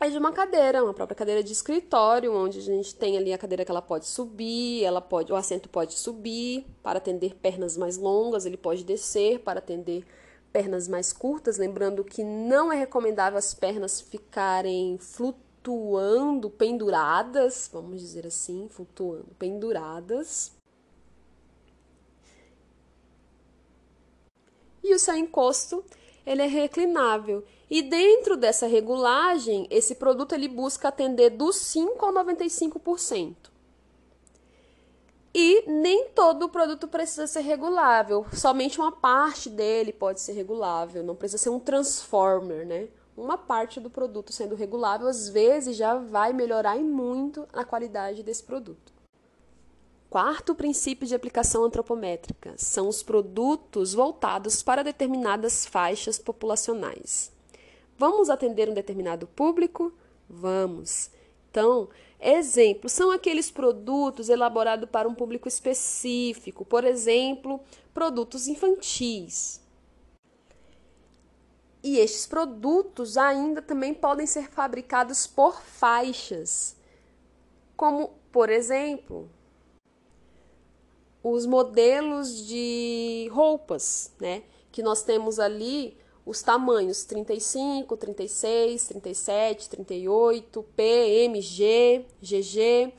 é 0.00 0.08
de 0.08 0.16
uma 0.16 0.32
cadeira, 0.32 0.82
uma 0.82 0.94
própria 0.94 1.14
cadeira 1.14 1.42
de 1.42 1.52
escritório, 1.52 2.34
onde 2.34 2.58
a 2.58 2.62
gente 2.62 2.94
tem 2.94 3.18
ali 3.18 3.34
a 3.34 3.38
cadeira 3.38 3.66
que 3.66 3.70
ela 3.70 3.82
pode 3.82 4.06
subir, 4.06 4.82
ela 4.82 5.00
pode, 5.00 5.30
o 5.30 5.36
assento 5.36 5.68
pode 5.68 5.92
subir 5.92 6.64
para 6.82 6.96
atender 6.96 7.34
pernas 7.34 7.76
mais 7.76 7.98
longas, 7.98 8.46
ele 8.46 8.56
pode 8.56 8.82
descer 8.82 9.40
para 9.40 9.58
atender 9.58 10.06
pernas 10.50 10.88
mais 10.88 11.12
curtas, 11.12 11.58
lembrando 11.58 12.02
que 12.02 12.24
não 12.24 12.72
é 12.72 12.76
recomendável 12.76 13.38
as 13.38 13.52
pernas 13.52 14.00
ficarem 14.00 14.96
flutuando, 14.96 16.48
penduradas, 16.48 17.68
vamos 17.70 18.00
dizer 18.00 18.26
assim, 18.26 18.68
flutuando, 18.70 19.28
penduradas. 19.38 20.52
E 24.82 24.94
o 24.94 24.98
seu 24.98 25.14
encosto, 25.14 25.84
ele 26.26 26.40
é 26.40 26.46
reclinável. 26.46 27.44
E 27.70 27.82
dentro 27.82 28.36
dessa 28.36 28.66
regulagem, 28.66 29.68
esse 29.70 29.94
produto 29.94 30.34
ele 30.34 30.48
busca 30.48 30.88
atender 30.88 31.30
dos 31.30 31.54
5 31.54 32.04
ao 32.04 32.12
95%. 32.12 33.36
E 35.32 35.62
nem 35.68 36.08
todo 36.08 36.48
produto 36.48 36.88
precisa 36.88 37.28
ser 37.28 37.42
regulável, 37.42 38.26
somente 38.32 38.80
uma 38.80 38.90
parte 38.90 39.48
dele 39.48 39.92
pode 39.92 40.20
ser 40.20 40.32
regulável, 40.32 41.04
não 41.04 41.14
precisa 41.14 41.38
ser 41.38 41.50
um 41.50 41.60
transformer, 41.60 42.66
né? 42.66 42.88
Uma 43.16 43.38
parte 43.38 43.78
do 43.78 43.88
produto 43.88 44.32
sendo 44.32 44.56
regulável, 44.56 45.06
às 45.06 45.28
vezes 45.28 45.76
já 45.76 45.94
vai 45.94 46.32
melhorar 46.32 46.76
e 46.76 46.82
muito 46.82 47.46
a 47.52 47.64
qualidade 47.64 48.24
desse 48.24 48.42
produto. 48.42 48.92
Quarto 50.08 50.56
princípio 50.56 51.06
de 51.06 51.14
aplicação 51.14 51.62
antropométrica 51.64 52.54
são 52.56 52.88
os 52.88 53.00
produtos 53.00 53.94
voltados 53.94 54.60
para 54.60 54.82
determinadas 54.82 55.64
faixas 55.64 56.18
populacionais. 56.18 57.30
Vamos 58.00 58.30
atender 58.30 58.66
um 58.66 58.72
determinado 58.72 59.26
público? 59.26 59.92
Vamos. 60.26 61.10
Então, 61.50 61.90
exemplos 62.18 62.92
são 62.92 63.10
aqueles 63.10 63.50
produtos 63.50 64.30
elaborados 64.30 64.88
para 64.88 65.06
um 65.06 65.14
público 65.14 65.46
específico, 65.46 66.64
por 66.64 66.82
exemplo, 66.82 67.60
produtos 67.92 68.48
infantis. 68.48 69.60
E 71.82 71.98
estes 71.98 72.26
produtos 72.26 73.18
ainda 73.18 73.60
também 73.60 73.92
podem 73.92 74.26
ser 74.26 74.48
fabricados 74.48 75.26
por 75.26 75.60
faixas, 75.60 76.78
como, 77.76 78.14
por 78.32 78.48
exemplo, 78.48 79.28
os 81.22 81.44
modelos 81.44 82.46
de 82.46 83.28
roupas, 83.30 84.10
né? 84.18 84.42
Que 84.72 84.82
nós 84.82 85.02
temos 85.02 85.38
ali 85.38 85.99
os 86.24 86.42
tamanhos 86.42 87.04
35, 87.04 87.96
36, 87.96 88.86
37, 88.86 89.68
38, 89.70 90.62
P, 90.76 90.82
M, 91.24 91.40
G, 91.40 92.04
GG. 92.22 92.92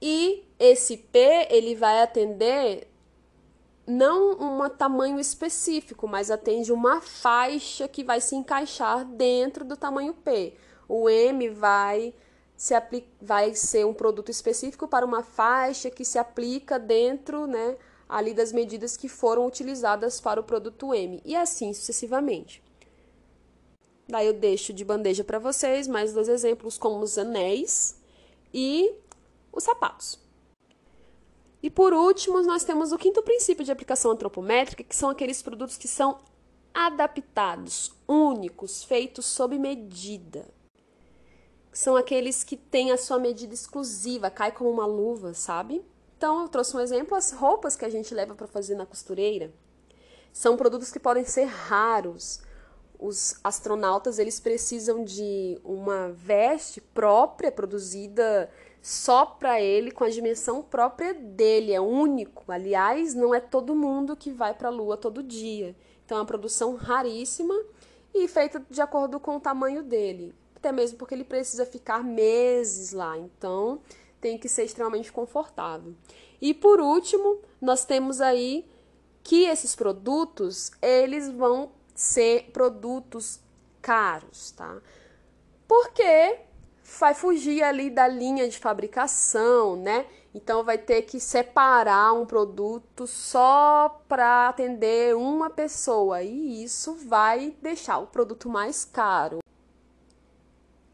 E 0.00 0.44
esse 0.58 0.96
P 0.96 1.48
ele 1.50 1.74
vai 1.74 2.02
atender 2.02 2.88
não 3.86 4.32
um 4.32 4.68
tamanho 4.68 5.18
específico, 5.18 6.06
mas 6.06 6.30
atende 6.30 6.72
uma 6.72 7.00
faixa 7.00 7.88
que 7.88 8.04
vai 8.04 8.20
se 8.20 8.36
encaixar 8.36 9.04
dentro 9.04 9.64
do 9.64 9.76
tamanho 9.76 10.14
P. 10.14 10.54
O 10.88 11.08
M 11.08 11.48
vai 11.50 12.14
se 12.56 12.74
vai 13.22 13.54
ser 13.54 13.86
um 13.86 13.94
produto 13.94 14.30
específico 14.30 14.86
para 14.86 15.06
uma 15.06 15.22
faixa 15.22 15.90
que 15.90 16.04
se 16.04 16.18
aplica 16.18 16.78
dentro, 16.78 17.46
né, 17.46 17.76
ali 18.10 18.34
das 18.34 18.52
medidas 18.52 18.96
que 18.96 19.08
foram 19.08 19.46
utilizadas 19.46 20.20
para 20.20 20.40
o 20.40 20.44
produto 20.44 20.92
M 20.92 21.22
e 21.24 21.36
assim 21.36 21.72
sucessivamente. 21.72 22.62
Daí 24.08 24.26
eu 24.26 24.32
deixo 24.32 24.72
de 24.72 24.84
bandeja 24.84 25.22
para 25.22 25.38
vocês 25.38 25.86
mais 25.86 26.12
dois 26.12 26.28
exemplos 26.28 26.76
como 26.76 26.98
os 27.00 27.16
anéis 27.16 28.00
e 28.52 28.92
os 29.52 29.62
sapatos. 29.62 30.18
E 31.62 31.70
por 31.70 31.92
último, 31.92 32.42
nós 32.42 32.64
temos 32.64 32.90
o 32.90 32.98
quinto 32.98 33.22
princípio 33.22 33.64
de 33.64 33.70
aplicação 33.70 34.10
antropométrica, 34.10 34.82
que 34.82 34.96
são 34.96 35.10
aqueles 35.10 35.42
produtos 35.42 35.76
que 35.76 35.86
são 35.86 36.18
adaptados, 36.72 37.92
únicos, 38.08 38.82
feitos 38.82 39.26
sob 39.26 39.58
medida. 39.58 40.48
São 41.72 41.96
aqueles 41.96 42.42
que 42.42 42.56
têm 42.56 42.90
a 42.90 42.98
sua 42.98 43.18
medida 43.18 43.54
exclusiva, 43.54 44.30
cai 44.30 44.50
como 44.50 44.70
uma 44.70 44.86
luva, 44.86 45.34
sabe? 45.34 45.84
Então, 46.20 46.42
eu 46.42 46.48
trouxe 46.50 46.76
um 46.76 46.80
exemplo: 46.80 47.16
as 47.16 47.32
roupas 47.32 47.74
que 47.74 47.84
a 47.86 47.88
gente 47.88 48.12
leva 48.12 48.34
para 48.34 48.46
fazer 48.46 48.74
na 48.74 48.84
costureira 48.84 49.50
são 50.30 50.54
produtos 50.54 50.92
que 50.92 51.00
podem 51.00 51.24
ser 51.24 51.44
raros. 51.44 52.42
Os 52.98 53.40
astronautas 53.42 54.18
eles 54.18 54.38
precisam 54.38 55.02
de 55.02 55.58
uma 55.64 56.10
veste 56.10 56.78
própria 56.78 57.50
produzida 57.50 58.50
só 58.82 59.24
para 59.24 59.62
ele, 59.62 59.90
com 59.90 60.04
a 60.04 60.10
dimensão 60.10 60.62
própria 60.62 61.14
dele, 61.14 61.72
é 61.72 61.80
único. 61.80 62.52
Aliás, 62.52 63.14
não 63.14 63.34
é 63.34 63.40
todo 63.40 63.74
mundo 63.74 64.14
que 64.14 64.30
vai 64.30 64.52
para 64.52 64.68
a 64.68 64.70
Lua 64.70 64.98
todo 64.98 65.22
dia. 65.22 65.74
Então, 66.04 66.18
é 66.18 66.20
uma 66.20 66.26
produção 66.26 66.74
raríssima 66.76 67.54
e 68.14 68.28
feita 68.28 68.62
de 68.68 68.82
acordo 68.82 69.18
com 69.18 69.36
o 69.36 69.40
tamanho 69.40 69.82
dele, 69.82 70.34
até 70.54 70.70
mesmo 70.70 70.98
porque 70.98 71.14
ele 71.14 71.24
precisa 71.24 71.64
ficar 71.64 72.04
meses 72.04 72.92
lá. 72.92 73.16
Então, 73.16 73.80
tem 74.20 74.38
que 74.38 74.48
ser 74.48 74.64
extremamente 74.64 75.10
confortável. 75.10 75.94
E 76.40 76.52
por 76.54 76.80
último, 76.80 77.40
nós 77.60 77.84
temos 77.84 78.20
aí 78.20 78.68
que 79.22 79.44
esses 79.44 79.74
produtos, 79.74 80.70
eles 80.80 81.30
vão 81.30 81.72
ser 81.94 82.50
produtos 82.52 83.40
caros, 83.82 84.50
tá? 84.52 84.78
Porque 85.68 86.40
vai 86.98 87.14
fugir 87.14 87.62
ali 87.62 87.90
da 87.90 88.08
linha 88.08 88.48
de 88.48 88.58
fabricação, 88.58 89.76
né? 89.76 90.06
Então 90.34 90.62
vai 90.62 90.78
ter 90.78 91.02
que 91.02 91.18
separar 91.18 92.12
um 92.12 92.24
produto 92.24 93.06
só 93.06 94.00
para 94.08 94.48
atender 94.48 95.14
uma 95.14 95.50
pessoa 95.50 96.22
e 96.22 96.62
isso 96.62 96.94
vai 96.94 97.54
deixar 97.60 97.98
o 97.98 98.06
produto 98.06 98.48
mais 98.48 98.84
caro. 98.84 99.40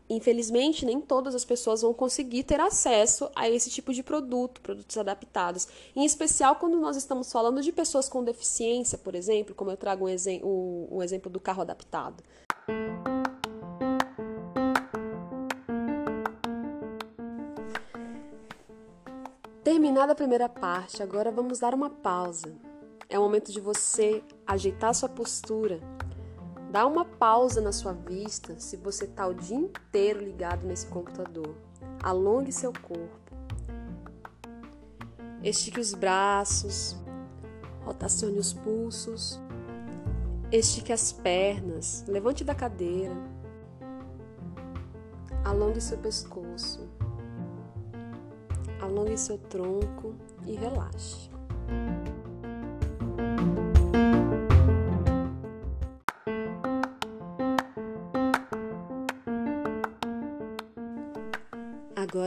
Infelizmente, 0.08 0.86
nem 0.86 1.00
todas 1.00 1.34
as 1.34 1.44
pessoas 1.44 1.82
vão 1.82 1.92
conseguir 1.92 2.44
ter 2.44 2.60
acesso 2.60 3.28
a 3.34 3.50
esse 3.50 3.68
tipo 3.68 3.92
de 3.92 4.02
produto, 4.02 4.60
produtos 4.60 4.96
adaptados. 4.96 5.66
Em 5.94 6.04
especial 6.04 6.56
quando 6.56 6.78
nós 6.78 6.96
estamos 6.96 7.32
falando 7.32 7.60
de 7.60 7.72
pessoas 7.72 8.08
com 8.08 8.22
deficiência, 8.22 8.96
por 8.98 9.14
exemplo, 9.14 9.54
como 9.54 9.70
eu 9.70 9.76
trago 9.76 10.04
um, 10.04 10.08
exe 10.08 10.40
o, 10.44 10.86
o 10.90 11.02
exemplo 11.02 11.30
do 11.30 11.40
carro 11.40 11.62
adaptado. 11.62 12.22
Terminada 19.64 20.12
a 20.12 20.14
primeira 20.14 20.48
parte, 20.48 21.02
agora 21.02 21.32
vamos 21.32 21.58
dar 21.58 21.75
uma 21.75 21.90
pausa. 21.90 22.54
É 23.08 23.18
o 23.18 23.22
momento 23.22 23.50
de 23.50 23.60
você 23.60 24.22
ajeitar 24.46 24.94
sua 24.94 25.08
postura, 25.08 25.80
Dá 26.76 26.87
uma 26.87 27.06
pausa 27.06 27.59
na 27.62 27.73
sua 27.73 27.95
vista 27.95 28.61
se 28.61 28.76
você 28.76 29.06
está 29.06 29.26
o 29.26 29.33
dia 29.33 29.56
inteiro 29.56 30.23
ligado 30.23 30.66
nesse 30.66 30.87
computador. 30.88 31.56
Alongue 32.02 32.52
seu 32.52 32.71
corpo. 32.71 33.18
Estique 35.42 35.80
os 35.80 35.95
braços. 35.95 36.95
Rotacione 37.83 38.38
os 38.38 38.52
pulsos. 38.52 39.40
Estique 40.52 40.92
as 40.92 41.12
pernas. 41.12 42.04
Levante 42.06 42.45
da 42.45 42.54
cadeira. 42.54 43.16
Alongue 45.47 45.80
seu 45.80 45.97
pescoço. 45.97 46.87
alongue 48.83 49.16
seu 49.16 49.38
tronco 49.38 50.14
e 50.47 50.54
relaxe. 50.54 51.30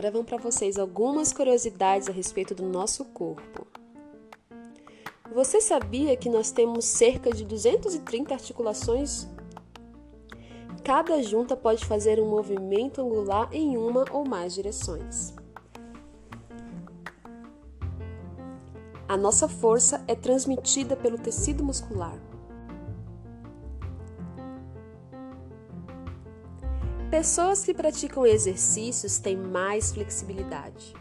Agora 0.09 0.25
para 0.25 0.37
vocês 0.39 0.79
algumas 0.79 1.31
curiosidades 1.31 2.09
a 2.09 2.11
respeito 2.11 2.55
do 2.55 2.63
nosso 2.63 3.05
corpo. 3.05 3.67
Você 5.31 5.61
sabia 5.61 6.17
que 6.17 6.31
nós 6.31 6.49
temos 6.49 6.85
cerca 6.85 7.29
de 7.29 7.45
230 7.45 8.33
articulações? 8.33 9.27
Cada 10.83 11.21
junta 11.21 11.55
pode 11.55 11.85
fazer 11.85 12.19
um 12.19 12.27
movimento 12.27 13.01
angular 13.01 13.49
em 13.51 13.77
uma 13.77 14.03
ou 14.11 14.27
mais 14.27 14.55
direções. 14.55 15.35
A 19.07 19.15
nossa 19.15 19.47
força 19.47 20.03
é 20.07 20.15
transmitida 20.15 20.95
pelo 20.95 21.19
tecido 21.19 21.63
muscular. 21.63 22.19
Pessoas 27.19 27.65
que 27.65 27.73
praticam 27.73 28.25
exercícios 28.25 29.19
têm 29.19 29.35
mais 29.35 29.91
flexibilidade. 29.91 30.93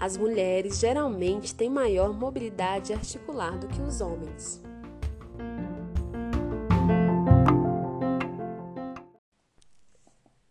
As 0.00 0.16
mulheres 0.16 0.78
geralmente 0.78 1.54
têm 1.54 1.68
maior 1.68 2.14
mobilidade 2.14 2.94
articular 2.94 3.58
do 3.58 3.68
que 3.68 3.82
os 3.82 4.00
homens. 4.00 4.62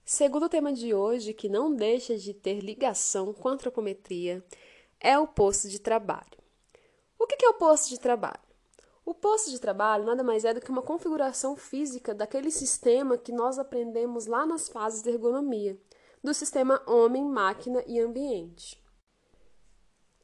Segundo 0.06 0.48
tema 0.48 0.72
de 0.72 0.94
hoje, 0.94 1.34
que 1.34 1.50
não 1.50 1.76
deixa 1.76 2.16
de 2.20 2.36
ter 2.36 2.60
ligação 2.60 3.34
com 3.34 3.50
a 3.50 3.54
antropometria, 3.54 4.46
é 5.00 5.18
o 5.18 5.26
posto 5.26 5.68
de 5.68 5.80
trabalho. 5.80 6.38
O 7.18 7.26
que 7.26 7.44
é 7.44 7.50
o 7.50 7.56
posto 7.56 7.90
de 7.90 8.00
trabalho? 8.00 8.47
O 9.08 9.14
posto 9.14 9.50
de 9.50 9.58
trabalho 9.58 10.04
nada 10.04 10.22
mais 10.22 10.44
é 10.44 10.54
do 10.54 10.60
que 10.60 10.70
uma 10.70 10.82
configuração 10.82 11.56
física 11.56 12.14
daquele 12.14 12.52
sistema 12.52 13.18
que 13.18 13.32
nós 13.32 13.58
aprendemos 13.58 14.26
lá 14.26 14.46
nas 14.46 14.68
fases 14.68 15.02
de 15.02 15.10
ergonomia, 15.10 15.80
do 16.22 16.34
sistema 16.34 16.84
homem, 16.86 17.24
máquina 17.24 17.82
e 17.88 18.02
ambiente. 18.02 18.78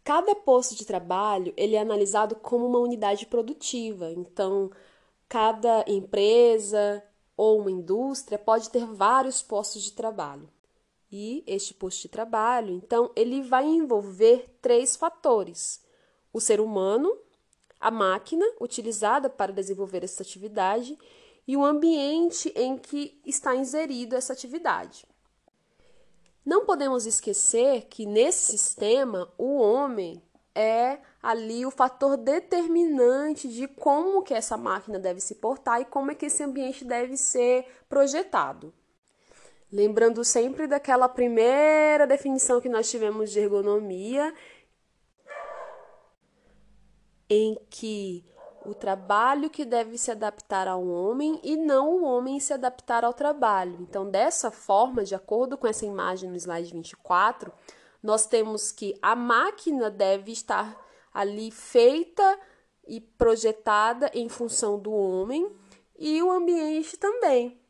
Cada 0.04 0.36
posto 0.36 0.76
de 0.76 0.84
trabalho 0.84 1.54
ele 1.56 1.78
é 1.78 1.80
analisado 1.80 2.36
como 2.36 2.66
uma 2.66 2.80
unidade 2.80 3.26
produtiva, 3.26 4.12
então 4.12 4.70
cada 5.30 5.86
empresa 5.88 7.02
ou 7.38 7.62
uma 7.62 7.72
indústria 7.72 8.38
pode 8.38 8.70
ter 8.70 8.86
vários 8.86 9.42
postos 9.42 9.82
de 9.82 9.94
trabalho. 9.94 10.50
E 11.10 11.42
este 11.48 11.74
posto 11.74 12.02
de 12.02 12.10
trabalho, 12.10 12.76
então, 12.76 13.14
ele 13.16 13.44
vai 13.44 13.66
envolver 13.66 14.58
três 14.62 14.98
fatores: 14.98 15.82
o 16.34 16.42
ser 16.42 16.60
humano, 16.60 17.23
a 17.84 17.92
máquina 17.92 18.46
utilizada 18.62 19.30
para 19.30 19.52
desenvolver 19.52 20.06
essa 20.06 20.24
atividade 20.24 20.98
e 21.46 21.58
o 21.58 21.66
ambiente 21.66 22.52
em 22.56 22.78
que 22.78 23.22
está 23.26 23.54
inserido 23.54 24.16
essa 24.16 24.32
atividade. 24.32 25.06
Não 26.46 26.66
podemos 26.66 27.06
esquecer 27.06 27.88
que 27.90 28.06
nesse 28.06 28.58
sistema 28.58 29.30
o 29.38 29.58
homem 29.58 30.24
é 30.56 31.00
ali 31.22 31.66
o 31.66 31.72
fator 31.72 32.16
determinante 32.16 33.50
de 33.50 33.68
como 33.68 34.24
que 34.24 34.34
essa 34.34 34.56
máquina 34.56 34.98
deve 34.98 35.20
se 35.20 35.36
portar 35.36 35.82
e 35.82 35.86
como 35.86 36.12
é 36.12 36.16
que 36.16 36.28
esse 36.28 36.42
ambiente 36.42 36.86
deve 36.86 37.18
ser 37.18 37.66
projetado. 37.90 38.74
Lembrando 39.72 40.24
sempre 40.24 40.68
daquela 40.68 41.10
primeira 41.10 42.06
definição 42.06 42.62
que 42.62 42.70
nós 42.70 42.90
tivemos 42.90 43.32
de 43.32 43.40
ergonomia, 43.40 44.34
em 47.34 47.58
que 47.70 48.24
o 48.64 48.74
trabalho 48.74 49.50
que 49.50 49.66
deve 49.66 49.98
se 49.98 50.12
adaptar 50.12 50.68
ao 50.68 50.86
homem 50.88 51.40
e 51.44 51.58
não 51.58 51.96
o 51.96 52.04
homem 52.04 52.40
se 52.40 52.54
adaptar 52.54 53.04
ao 53.04 53.14
trabalho. 53.14 53.78
Então, 53.82 54.10
dessa 54.10 54.52
forma, 54.52 55.04
de 55.04 55.16
acordo 55.16 55.58
com 55.58 55.68
essa 55.68 55.86
imagem 55.86 56.30
no 56.30 56.38
slide 56.38 56.72
24, 56.72 57.52
nós 58.02 58.26
temos 58.28 58.72
que 58.72 58.98
a 59.02 59.16
máquina 59.16 59.90
deve 59.90 60.32
estar 60.32 60.80
ali 61.14 61.52
feita 61.52 62.40
e 62.88 63.02
projetada 63.02 64.12
em 64.14 64.30
função 64.30 64.80
do 64.80 64.92
homem 64.92 65.52
e 65.98 66.22
o 66.22 66.32
ambiente 66.32 66.98
também. 66.98 67.63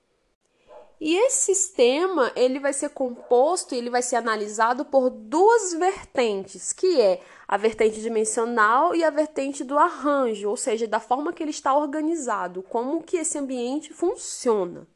E 1.05 1.17
esse 1.17 1.53
sistema, 1.53 2.31
ele 2.33 2.61
vai 2.61 2.71
ser 2.71 2.91
composto, 2.91 3.75
ele 3.75 3.89
vai 3.89 4.01
ser 4.01 4.15
analisado 4.15 4.85
por 4.85 5.09
duas 5.09 5.73
vertentes, 5.73 6.71
que 6.71 7.01
é 7.01 7.19
a 7.45 7.57
vertente 7.57 8.01
dimensional 8.01 8.95
e 8.95 9.03
a 9.03 9.09
vertente 9.09 9.65
do 9.65 9.77
arranjo, 9.77 10.49
ou 10.49 10.55
seja, 10.55 10.87
da 10.87 11.01
forma 11.01 11.33
que 11.33 11.43
ele 11.43 11.51
está 11.51 11.75
organizado, 11.75 12.63
como 12.63 13.03
que 13.03 13.17
esse 13.17 13.37
ambiente 13.37 13.93
funciona, 13.93 14.87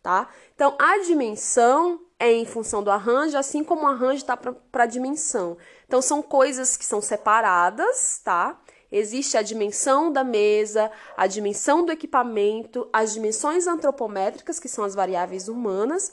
tá? 0.00 0.28
Então, 0.54 0.76
a 0.78 0.98
dimensão 0.98 2.00
é 2.16 2.32
em 2.32 2.46
função 2.46 2.80
do 2.80 2.92
arranjo, 2.92 3.36
assim 3.36 3.64
como 3.64 3.82
o 3.82 3.88
arranjo 3.88 4.18
está 4.18 4.36
para 4.36 4.84
a 4.84 4.86
dimensão. 4.86 5.58
Então, 5.84 6.00
são 6.00 6.22
coisas 6.22 6.76
que 6.76 6.84
são 6.84 7.00
separadas, 7.00 8.20
tá? 8.22 8.56
Existe 8.90 9.36
a 9.36 9.42
dimensão 9.42 10.12
da 10.12 10.22
mesa, 10.22 10.90
a 11.16 11.26
dimensão 11.26 11.84
do 11.84 11.92
equipamento, 11.92 12.88
as 12.92 13.14
dimensões 13.14 13.66
antropométricas, 13.66 14.60
que 14.60 14.68
são 14.68 14.84
as 14.84 14.94
variáveis 14.94 15.48
humanas, 15.48 16.12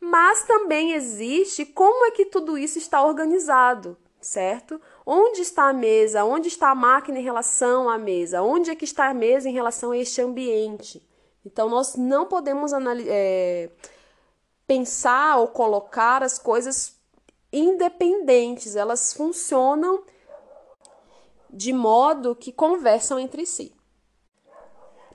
mas 0.00 0.44
também 0.44 0.92
existe 0.92 1.66
como 1.66 2.06
é 2.06 2.10
que 2.10 2.26
tudo 2.26 2.56
isso 2.56 2.78
está 2.78 3.02
organizado, 3.04 3.96
certo? 4.20 4.80
Onde 5.04 5.40
está 5.40 5.68
a 5.68 5.72
mesa? 5.72 6.24
Onde 6.24 6.48
está 6.48 6.70
a 6.70 6.74
máquina 6.74 7.18
em 7.18 7.22
relação 7.22 7.88
à 7.88 7.98
mesa? 7.98 8.42
Onde 8.42 8.70
é 8.70 8.74
que 8.76 8.84
está 8.84 9.08
a 9.08 9.14
mesa 9.14 9.48
em 9.48 9.52
relação 9.52 9.90
a 9.90 9.98
este 9.98 10.20
ambiente? 10.20 11.02
Então, 11.44 11.68
nós 11.68 11.96
não 11.96 12.26
podemos 12.26 12.72
é, 13.08 13.70
pensar 14.66 15.38
ou 15.38 15.48
colocar 15.48 16.22
as 16.22 16.38
coisas 16.38 16.96
independentes, 17.52 18.76
elas 18.76 19.12
funcionam 19.12 20.02
de 21.56 21.72
modo 21.72 22.36
que 22.36 22.52
conversam 22.52 23.18
entre 23.18 23.46
si. 23.46 23.72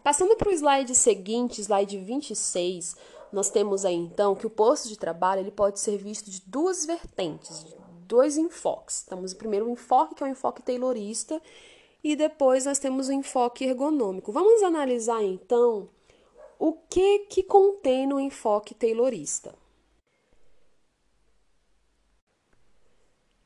Passando 0.04 0.36
para 0.36 0.50
o 0.50 0.52
slide 0.52 0.96
seguinte, 0.96 1.62
slide 1.62 1.98
26, 2.00 2.96
nós 3.32 3.52
temos 3.52 3.86
aí 3.86 3.96
então 3.96 4.36
que 4.36 4.48
o 4.48 4.50
posto 4.50 4.90
de 4.90 4.98
trabalho 4.98 5.42
ele 5.42 5.52
pode 5.52 5.80
ser 5.80 5.98
visto 5.98 6.32
de 6.32 6.42
duas 6.42 6.86
vertentes, 6.86 7.64
de 7.64 7.76
dois 8.08 8.38
enfoques. 8.38 9.04
Temos 9.04 9.34
o 9.34 9.38
primeiro 9.38 9.70
enfoque, 9.70 10.16
que 10.16 10.24
é 10.24 10.26
o 10.26 10.30
enfoque 10.30 10.64
taylorista, 10.64 11.40
e 12.04 12.16
depois 12.16 12.66
nós 12.66 12.80
temos 12.80 13.08
o 13.08 13.14
enfoque 13.14 13.64
ergonômico. 13.64 14.32
Vamos 14.32 14.64
analisar 14.64 15.24
então 15.24 15.88
o 16.58 16.74
que, 16.74 17.20
que 17.30 17.44
contém 17.44 18.08
no 18.08 18.20
enfoque 18.20 18.74
taylorista. 18.74 19.54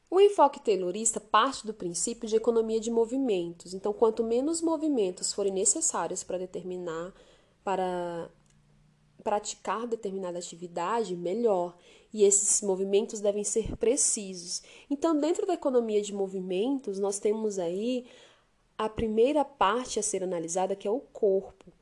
O 0.09 0.19
enfoque 0.19 0.59
taylorista 0.59 1.19
parte 1.19 1.65
do 1.65 1.73
princípio 1.73 2.29
de 2.29 2.35
economia 2.35 2.79
de 2.79 2.91
movimentos. 2.91 3.73
Então, 3.73 3.91
quanto 3.91 4.23
menos 4.23 4.61
movimentos 4.61 5.33
forem 5.33 5.51
necessários 5.51 6.23
para 6.23 6.37
determinar, 6.37 7.13
para 7.63 8.29
praticar 9.23 9.87
determinada 9.87 10.37
atividade, 10.37 11.15
melhor. 11.15 11.75
E 12.13 12.23
esses 12.23 12.61
movimentos 12.61 13.19
devem 13.19 13.43
ser 13.43 13.75
precisos. 13.75 14.61
Então, 14.89 15.19
dentro 15.19 15.47
da 15.47 15.55
economia 15.55 16.01
de 16.01 16.13
movimentos, 16.13 16.99
nós 16.99 17.17
temos 17.17 17.57
aí 17.57 18.05
a 18.77 18.87
primeira 18.87 19.43
parte 19.43 19.99
a 19.99 20.03
ser 20.03 20.23
analisada, 20.23 20.75
que 20.75 20.87
é 20.87 20.91
o 20.91 20.99
corpo. 20.99 21.73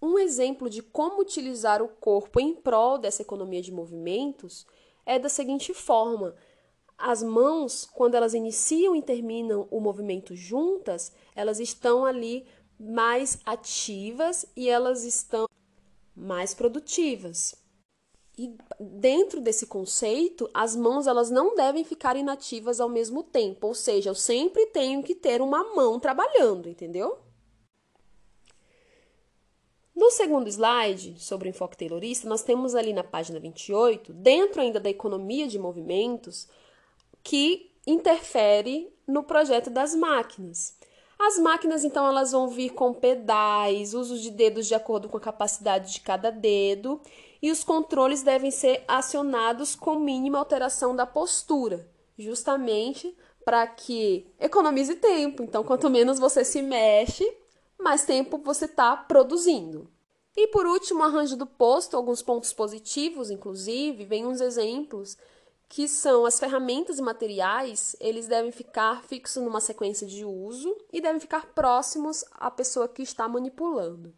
Um 0.00 0.18
exemplo 0.18 0.68
de 0.68 0.82
como 0.82 1.20
utilizar 1.20 1.82
o 1.82 1.88
corpo 1.88 2.38
em 2.38 2.54
prol 2.54 2.98
dessa 2.98 3.22
economia 3.22 3.62
de 3.62 3.72
movimentos 3.72 4.66
é 5.06 5.18
da 5.18 5.28
seguinte 5.28 5.72
forma: 5.72 6.36
as 6.98 7.22
mãos, 7.22 7.88
quando 7.94 8.16
elas 8.16 8.34
iniciam 8.34 8.96
e 8.96 9.00
terminam 9.00 9.68
o 9.70 9.78
movimento 9.80 10.34
juntas, 10.34 11.12
elas 11.34 11.60
estão 11.60 12.04
ali 12.04 12.44
mais 12.78 13.38
ativas 13.46 14.44
e 14.56 14.68
elas 14.68 15.04
estão 15.04 15.46
mais 16.14 16.52
produtivas. 16.52 17.54
E 18.36 18.56
dentro 18.78 19.40
desse 19.40 19.66
conceito, 19.66 20.48
as 20.52 20.74
mãos 20.74 21.06
elas 21.06 21.30
não 21.30 21.54
devem 21.54 21.84
ficar 21.84 22.16
inativas 22.16 22.80
ao 22.80 22.88
mesmo 22.88 23.22
tempo, 23.22 23.68
ou 23.68 23.74
seja, 23.74 24.10
eu 24.10 24.14
sempre 24.14 24.66
tenho 24.66 25.02
que 25.02 25.14
ter 25.14 25.40
uma 25.40 25.74
mão 25.74 25.98
trabalhando, 25.98 26.68
entendeu? 26.68 27.18
No 29.94 30.12
segundo 30.12 30.48
slide, 30.48 31.18
sobre 31.18 31.48
o 31.48 31.50
enfoque 31.50 31.76
taylorista, 31.76 32.28
nós 32.28 32.44
temos 32.44 32.76
ali 32.76 32.92
na 32.92 33.02
página 33.02 33.40
28, 33.40 34.12
dentro 34.12 34.60
ainda 34.60 34.78
da 34.78 34.88
economia 34.88 35.48
de 35.48 35.58
movimentos, 35.58 36.46
que 37.22 37.70
interfere 37.86 38.92
no 39.06 39.22
projeto 39.22 39.70
das 39.70 39.94
máquinas. 39.94 40.76
As 41.18 41.38
máquinas, 41.38 41.84
então, 41.84 42.06
elas 42.06 42.30
vão 42.30 42.48
vir 42.48 42.70
com 42.70 42.94
pedais, 42.94 43.92
uso 43.92 44.18
de 44.18 44.30
dedos 44.30 44.66
de 44.66 44.74
acordo 44.74 45.08
com 45.08 45.16
a 45.16 45.20
capacidade 45.20 45.92
de 45.92 46.00
cada 46.00 46.30
dedo, 46.30 47.00
e 47.42 47.50
os 47.50 47.64
controles 47.64 48.22
devem 48.22 48.50
ser 48.50 48.84
acionados 48.86 49.74
com 49.74 49.98
mínima 49.98 50.38
alteração 50.38 50.94
da 50.94 51.06
postura, 51.06 51.90
justamente 52.16 53.16
para 53.44 53.66
que 53.66 54.26
economize 54.38 54.94
tempo. 54.96 55.42
Então, 55.42 55.64
quanto 55.64 55.88
menos 55.88 56.18
você 56.18 56.44
se 56.44 56.62
mexe, 56.62 57.26
mais 57.78 58.04
tempo 58.04 58.38
você 58.38 58.66
está 58.66 58.96
produzindo. 58.96 59.90
E 60.36 60.46
por 60.48 60.66
último, 60.66 61.02
arranjo 61.02 61.36
do 61.36 61.46
posto, 61.46 61.96
alguns 61.96 62.22
pontos 62.22 62.52
positivos, 62.52 63.30
inclusive, 63.30 64.04
vem 64.04 64.26
uns 64.26 64.40
exemplos 64.40 65.16
que 65.68 65.86
são 65.86 66.24
as 66.24 66.40
ferramentas 66.40 66.98
e 66.98 67.02
materiais, 67.02 67.94
eles 68.00 68.26
devem 68.26 68.50
ficar 68.50 69.02
fixos 69.04 69.42
numa 69.42 69.60
sequência 69.60 70.06
de 70.06 70.24
uso 70.24 70.74
e 70.92 71.00
devem 71.00 71.20
ficar 71.20 71.52
próximos 71.52 72.24
à 72.32 72.50
pessoa 72.50 72.88
que 72.88 73.02
está 73.02 73.28
manipulando. 73.28 74.14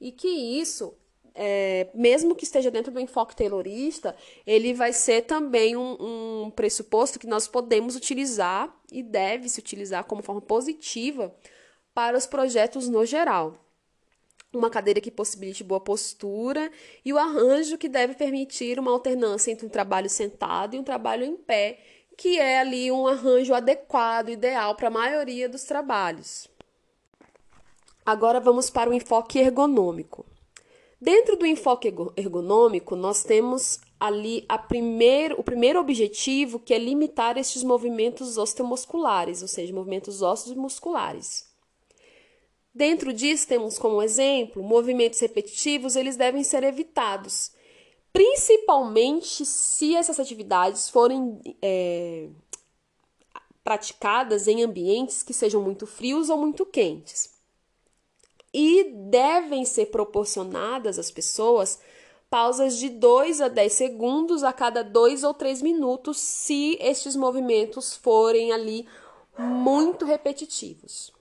E 0.00 0.10
que 0.10 0.26
isso, 0.26 0.94
é, 1.34 1.90
mesmo 1.94 2.34
que 2.34 2.44
esteja 2.44 2.70
dentro 2.70 2.90
do 2.90 2.98
enfoque 2.98 3.36
taylorista, 3.36 4.16
ele 4.46 4.72
vai 4.72 4.94
ser 4.94 5.22
também 5.22 5.76
um, 5.76 6.44
um 6.46 6.50
pressuposto 6.50 7.18
que 7.18 7.26
nós 7.26 7.46
podemos 7.46 7.94
utilizar 7.94 8.74
e 8.90 9.02
deve 9.02 9.50
se 9.50 9.60
utilizar 9.60 10.04
como 10.04 10.22
forma 10.22 10.40
positiva 10.40 11.34
para 11.92 12.16
os 12.16 12.26
projetos 12.26 12.88
no 12.88 13.04
geral 13.04 13.69
uma 14.52 14.70
cadeira 14.70 15.00
que 15.00 15.10
possibilite 15.10 15.62
boa 15.62 15.80
postura 15.80 16.70
e 17.04 17.12
o 17.12 17.18
arranjo 17.18 17.78
que 17.78 17.88
deve 17.88 18.14
permitir 18.14 18.78
uma 18.78 18.90
alternância 18.90 19.50
entre 19.52 19.66
um 19.66 19.70
trabalho 19.70 20.10
sentado 20.10 20.74
e 20.74 20.78
um 20.78 20.84
trabalho 20.84 21.24
em 21.24 21.36
pé, 21.36 21.78
que 22.16 22.38
é 22.38 22.58
ali 22.58 22.90
um 22.90 23.06
arranjo 23.06 23.54
adequado, 23.54 24.30
ideal 24.30 24.74
para 24.74 24.88
a 24.88 24.90
maioria 24.90 25.48
dos 25.48 25.64
trabalhos. 25.64 26.48
Agora 28.04 28.40
vamos 28.40 28.68
para 28.68 28.90
o 28.90 28.94
enfoque 28.94 29.38
ergonômico. 29.38 30.26
Dentro 31.00 31.36
do 31.36 31.46
enfoque 31.46 31.94
ergonômico, 32.16 32.94
nós 32.94 33.22
temos 33.22 33.80
ali 33.98 34.46
primeiro, 34.68 35.38
o 35.38 35.44
primeiro 35.44 35.78
objetivo, 35.78 36.58
que 36.58 36.74
é 36.74 36.78
limitar 36.78 37.38
estes 37.38 37.62
movimentos 37.62 38.36
osteomusculares, 38.36 39.42
ou 39.42 39.48
seja, 39.48 39.72
movimentos 39.72 40.20
ósseos 40.20 40.56
musculares. 40.56 41.49
Dentro 42.72 43.12
disso, 43.12 43.48
temos 43.48 43.78
como 43.78 44.00
exemplo, 44.00 44.62
movimentos 44.62 45.18
repetitivos, 45.18 45.96
eles 45.96 46.16
devem 46.16 46.44
ser 46.44 46.62
evitados, 46.62 47.52
principalmente 48.12 49.44
se 49.44 49.96
essas 49.96 50.20
atividades 50.20 50.88
forem 50.88 51.40
é, 51.60 52.28
praticadas 53.64 54.46
em 54.46 54.62
ambientes 54.62 55.22
que 55.22 55.34
sejam 55.34 55.60
muito 55.60 55.86
frios 55.86 56.30
ou 56.30 56.38
muito 56.38 56.64
quentes. 56.64 57.30
E 58.52 58.84
devem 59.10 59.64
ser 59.64 59.86
proporcionadas 59.86 60.98
às 60.98 61.10
pessoas 61.10 61.78
pausas 62.28 62.76
de 62.78 62.88
2 62.88 63.40
a 63.40 63.48
10 63.48 63.72
segundos 63.72 64.44
a 64.44 64.52
cada 64.52 64.84
2 64.84 65.24
ou 65.24 65.34
3 65.34 65.60
minutos, 65.62 66.18
se 66.18 66.78
estes 66.80 67.16
movimentos 67.16 67.96
forem 67.96 68.52
ali 68.52 68.86
muito 69.36 70.04
repetitivos. 70.04 71.12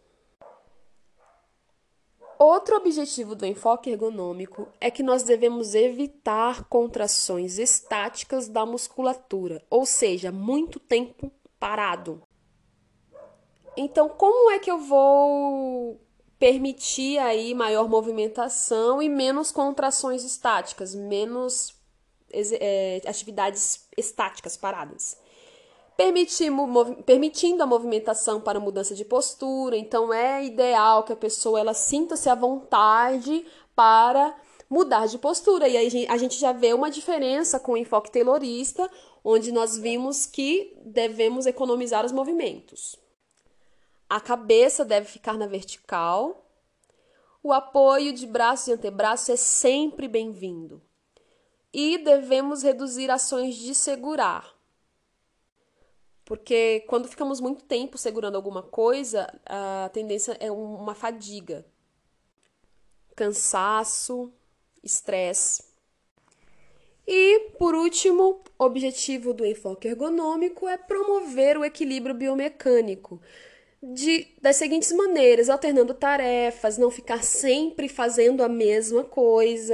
Outro 2.40 2.78
objetivo 2.78 3.36
do 3.36 3.46
enfoque 3.46 3.90
ergonômico 3.90 4.70
é 4.80 4.90
que 4.90 5.04
nós 5.04 5.24
devemos 5.24 5.76
evitar 5.76 6.64
contrações 6.70 7.60
estáticas 7.60 8.48
da 8.48 8.66
musculatura, 8.66 9.62
ou 9.70 9.86
seja, 9.86 10.32
muito 10.32 10.80
tempo 10.80 11.30
parado. 11.60 12.24
Então, 13.76 14.08
como 14.08 14.50
é 14.52 14.58
que 14.58 14.72
eu 14.72 14.78
vou 14.78 16.00
permitir 16.40 17.18
aí 17.18 17.54
maior 17.54 17.90
movimentação 17.90 19.02
e 19.02 19.10
menos 19.10 19.52
contrações 19.52 20.24
estáticas, 20.24 20.96
menos 20.96 21.76
é, 22.32 23.02
atividades 23.06 23.86
estáticas 23.98 24.56
paradas? 24.56 25.18
Permitindo 27.06 27.62
a 27.62 27.66
movimentação 27.66 28.40
para 28.40 28.60
mudança 28.60 28.96
de 28.96 29.04
postura. 29.04 29.76
Então 29.76 30.14
é 30.14 30.46
ideal 30.46 31.04
que 31.04 31.12
a 31.12 31.18
pessoa 31.18 31.60
ela 31.60 31.74
sinta-se 31.74 32.30
à 32.30 32.36
vontade 32.36 33.46
para 33.76 34.34
mudar 34.70 35.08
de 35.08 35.18
postura. 35.18 35.68
E 35.68 35.76
aí 35.76 36.08
a 36.08 36.16
gente 36.16 36.40
já 36.40 36.54
vê 36.54 36.74
uma 36.74 36.90
diferença 36.90 37.60
com 37.60 37.74
o 37.74 37.78
enfoque 37.78 38.12
taylorista, 38.12 38.90
onde 39.24 39.52
nós 39.52 39.78
vimos 39.78 40.26
que 40.26 40.74
devemos 40.86 41.46
economizar 41.46 42.06
os 42.06 42.14
movimentos. 42.14 42.96
A 44.10 44.22
cabeça 44.22 44.86
deve 44.86 45.06
ficar 45.06 45.38
na 45.38 45.48
vertical. 45.48 46.46
O 47.44 47.52
apoio 47.52 48.14
de 48.14 48.26
braços 48.26 48.70
e 48.70 48.72
antebraços 48.72 49.30
é 49.30 49.36
sempre 49.36 50.08
bem-vindo. 50.08 50.82
E 51.74 51.98
devemos 51.98 52.64
reduzir 52.64 53.12
ações 53.12 53.56
de 53.56 53.76
segurar 53.76 54.59
porque 56.30 56.82
quando 56.82 57.08
ficamos 57.08 57.42
muito 57.42 57.64
tempo 57.64 57.98
segurando 57.98 58.36
alguma 58.36 58.62
coisa, 58.62 59.28
a 59.44 59.90
tendência 59.92 60.38
é 60.40 60.52
uma 60.52 60.94
fadiga, 60.94 61.66
cansaço, 63.16 64.32
estresse. 64.84 65.64
E, 67.08 67.50
por 67.58 67.74
último, 67.74 68.44
o 68.60 68.64
objetivo 68.64 69.34
do 69.34 69.44
enfoque 69.44 69.88
ergonômico 69.88 70.68
é 70.68 70.78
promover 70.78 71.58
o 71.58 71.66
equilíbrio 71.66 72.14
biomecânico. 72.14 73.20
De, 73.82 74.28
das 74.40 74.58
seguintes 74.58 74.92
maneiras, 74.92 75.50
alternando 75.50 75.96
tarefas, 75.96 76.78
não 76.78 76.92
ficar 76.92 77.24
sempre 77.24 77.90
fazendo 77.90 78.44
a 78.44 78.48
mesma 78.48 79.04
coisa, 79.04 79.74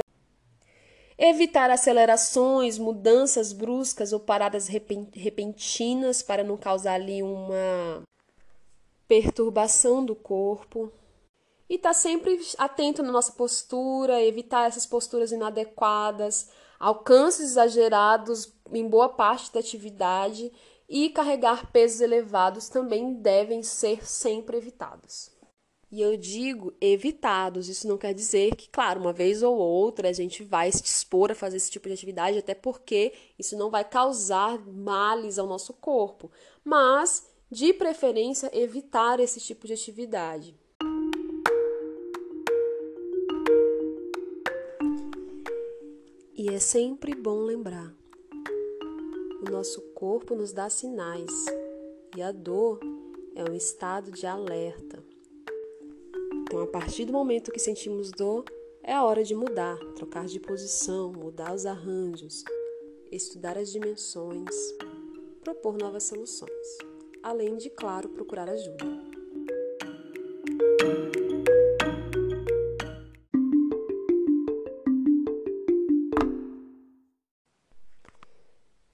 Evitar 1.18 1.70
acelerações, 1.70 2.76
mudanças 2.76 3.52
bruscas 3.52 4.12
ou 4.12 4.20
paradas 4.20 4.68
repentinas 4.68 6.22
para 6.22 6.44
não 6.44 6.58
causar 6.58 6.94
ali 6.94 7.22
uma 7.22 8.02
perturbação 9.08 10.04
do 10.04 10.14
corpo. 10.14 10.92
E 11.70 11.76
estar 11.76 11.90
tá 11.90 11.94
sempre 11.94 12.38
atento 12.58 13.02
na 13.02 13.10
nossa 13.10 13.32
postura, 13.32 14.22
evitar 14.22 14.68
essas 14.68 14.84
posturas 14.84 15.32
inadequadas, 15.32 16.50
alcances 16.78 17.50
exagerados 17.50 18.52
em 18.70 18.86
boa 18.86 19.08
parte 19.08 19.52
da 19.52 19.60
atividade 19.60 20.52
e 20.88 21.08
carregar 21.08 21.72
pesos 21.72 22.00
elevados 22.00 22.68
também 22.68 23.14
devem 23.14 23.62
ser 23.62 24.06
sempre 24.06 24.58
evitados. 24.58 25.35
E 25.90 26.00
eu 26.00 26.16
digo 26.16 26.74
evitados. 26.80 27.68
Isso 27.68 27.86
não 27.86 27.96
quer 27.96 28.12
dizer 28.12 28.54
que, 28.56 28.68
claro, 28.68 29.00
uma 29.00 29.12
vez 29.12 29.42
ou 29.42 29.56
outra 29.56 30.08
a 30.08 30.12
gente 30.12 30.42
vai 30.42 30.70
se 30.72 30.82
dispor 30.82 31.30
a 31.30 31.34
fazer 31.34 31.56
esse 31.56 31.70
tipo 31.70 31.88
de 31.88 31.94
atividade, 31.94 32.38
até 32.38 32.54
porque 32.54 33.12
isso 33.38 33.56
não 33.56 33.70
vai 33.70 33.84
causar 33.84 34.58
males 34.66 35.38
ao 35.38 35.46
nosso 35.46 35.72
corpo. 35.74 36.30
Mas, 36.64 37.28
de 37.50 37.72
preferência, 37.72 38.50
evitar 38.52 39.20
esse 39.20 39.40
tipo 39.40 39.66
de 39.66 39.74
atividade. 39.74 40.56
E 46.34 46.48
é 46.48 46.58
sempre 46.58 47.14
bom 47.14 47.40
lembrar: 47.40 47.94
o 49.46 49.50
nosso 49.50 49.80
corpo 49.94 50.34
nos 50.34 50.52
dá 50.52 50.68
sinais 50.68 51.32
e 52.16 52.22
a 52.22 52.30
dor 52.32 52.80
é 53.34 53.48
um 53.48 53.54
estado 53.54 54.10
de 54.10 54.26
alerta. 54.26 55.15
Então, 56.48 56.60
a 56.60 56.66
partir 56.68 57.04
do 57.04 57.12
momento 57.12 57.50
que 57.50 57.58
sentimos 57.58 58.12
dor, 58.12 58.44
é 58.80 58.94
a 58.94 59.04
hora 59.04 59.24
de 59.24 59.34
mudar, 59.34 59.76
trocar 59.96 60.26
de 60.26 60.38
posição, 60.38 61.12
mudar 61.12 61.52
os 61.52 61.66
arranjos, 61.66 62.44
estudar 63.10 63.58
as 63.58 63.72
dimensões, 63.72 64.54
propor 65.42 65.76
novas 65.76 66.04
soluções, 66.04 66.78
além 67.20 67.56
de, 67.56 67.68
claro, 67.68 68.08
procurar 68.10 68.48
ajuda. 68.48 68.84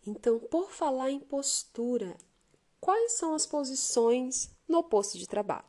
Então, 0.07 0.39
por 0.39 0.71
falar 0.71 1.11
em 1.11 1.21
postura, 1.21 2.17
quais 2.81 3.13
são 3.13 3.35
as 3.35 3.45
posições 3.45 4.51
no 4.67 4.83
posto 4.83 5.19
de 5.19 5.27
trabalho? 5.27 5.67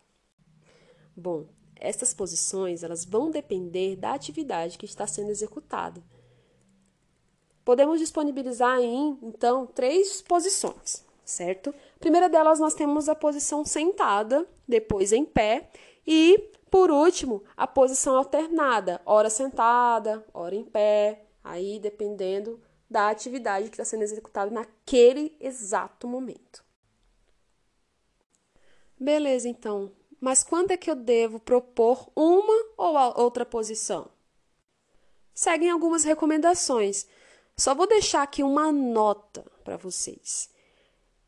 Bom, 1.13 1.45
essas 1.83 2.13
posições 2.13 2.81
elas 2.81 3.03
vão 3.03 3.29
depender 3.29 3.97
da 3.97 4.13
atividade 4.13 4.77
que 4.77 4.85
está 4.85 5.05
sendo 5.05 5.29
executada. 5.29 6.01
Podemos 7.65 7.99
disponibilizar 7.99 8.79
em, 8.79 9.19
então, 9.21 9.65
três 9.67 10.21
posições, 10.21 11.05
certo? 11.25 11.69
A 11.95 11.99
primeira 11.99 12.29
delas 12.29 12.59
nós 12.59 12.73
temos 12.73 13.09
a 13.09 13.15
posição 13.15 13.65
sentada, 13.65 14.47
depois 14.67 15.11
em 15.11 15.25
pé 15.25 15.69
e, 16.07 16.51
por 16.71 16.89
último, 16.89 17.43
a 17.55 17.67
posição 17.67 18.15
alternada, 18.15 19.01
hora 19.05 19.29
sentada, 19.29 20.25
hora 20.33 20.55
em 20.55 20.63
pé, 20.63 21.25
aí 21.43 21.79
dependendo 21.79 22.61
da 22.89 23.09
atividade 23.09 23.69
que 23.69 23.73
está 23.73 23.85
sendo 23.85 24.03
executada 24.03 24.51
naquele 24.51 25.35
exato 25.39 26.07
momento. 26.07 26.63
Beleza, 28.97 29.49
então. 29.49 29.91
Mas 30.23 30.41
quando 30.41 30.71
é 30.71 30.77
que 30.77 30.89
eu 30.89 30.95
devo 30.95 31.37
propor 31.37 32.09
uma 32.15 32.65
ou 32.77 33.21
outra 33.21 33.45
posição? 33.45 34.09
seguem 35.33 35.69
algumas 35.69 36.05
recomendações. 36.05 37.05
Só 37.57 37.75
vou 37.75 37.85
deixar 37.85 38.23
aqui 38.23 38.41
uma 38.41 38.71
nota 38.71 39.43
para 39.65 39.75
vocês. 39.75 40.49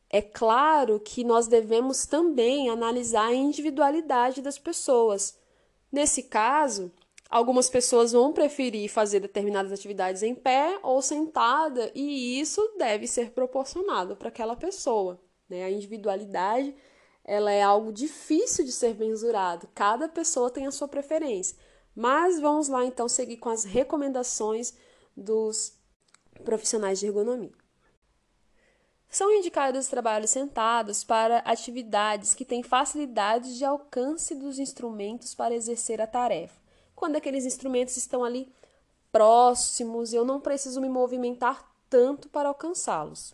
É 0.10 0.22
claro 0.22 0.98
que 0.98 1.26
nós 1.26 1.46
devemos 1.46 2.06
também 2.06 2.70
analisar 2.70 3.26
a 3.26 3.34
individualidade 3.34 4.42
das 4.42 4.58
pessoas. 4.58 5.38
Nesse 5.92 6.24
caso, 6.24 6.90
algumas 7.30 7.70
pessoas 7.70 8.14
vão 8.14 8.32
preferir 8.32 8.90
fazer 8.90 9.20
determinadas 9.20 9.74
atividades 9.74 10.24
em 10.24 10.34
pé 10.34 10.80
ou 10.82 11.02
sentada, 11.02 11.92
e 11.94 12.40
isso 12.40 12.62
deve 12.78 13.08
ser 13.08 13.32
proporcionado 13.32 14.16
para 14.16 14.30
aquela 14.30 14.56
pessoa. 14.56 15.20
Né? 15.50 15.66
A 15.66 15.70
individualidade 15.70 16.74
ela 17.26 17.52
é 17.52 17.64
algo 17.64 17.92
difícil 17.92 18.64
de 18.64 18.72
ser 18.72 18.96
mensurado. 18.96 19.68
Cada 19.74 20.08
pessoa 20.08 20.52
tem 20.52 20.68
a 20.68 20.72
sua 20.72 20.88
preferência. 20.88 21.58
Mas 21.96 22.40
vamos 22.40 22.68
lá 22.68 22.86
então 22.86 23.10
seguir 23.10 23.38
com 23.38 23.50
as 23.50 23.64
recomendações 23.64 24.76
dos 25.18 25.74
profissionais 26.44 27.00
de 27.00 27.08
ergonomia. 27.08 27.54
São 29.10 29.32
indicados 29.32 29.88
trabalhos 29.88 30.30
sentados 30.30 31.04
para 31.04 31.40
atividades 31.40 32.36
que 32.36 32.46
têm 32.46 32.62
facilidade 32.62 33.58
de 33.58 33.66
alcance 33.66 34.36
dos 34.36 34.60
instrumentos 34.60 35.34
para 35.34 35.56
exercer 35.56 36.02
a 36.02 36.08
tarefa. 36.08 36.62
Quando 36.94 37.16
aqueles 37.16 37.46
instrumentos 37.46 37.98
estão 37.98 38.24
ali 38.24 38.54
próximos, 39.12 40.14
eu 40.14 40.26
não 40.26 40.42
preciso 40.42 40.82
me 40.82 40.90
movimentar 40.90 41.74
tanto 41.90 42.30
para 42.30 42.50
alcançá-los. 42.50 43.34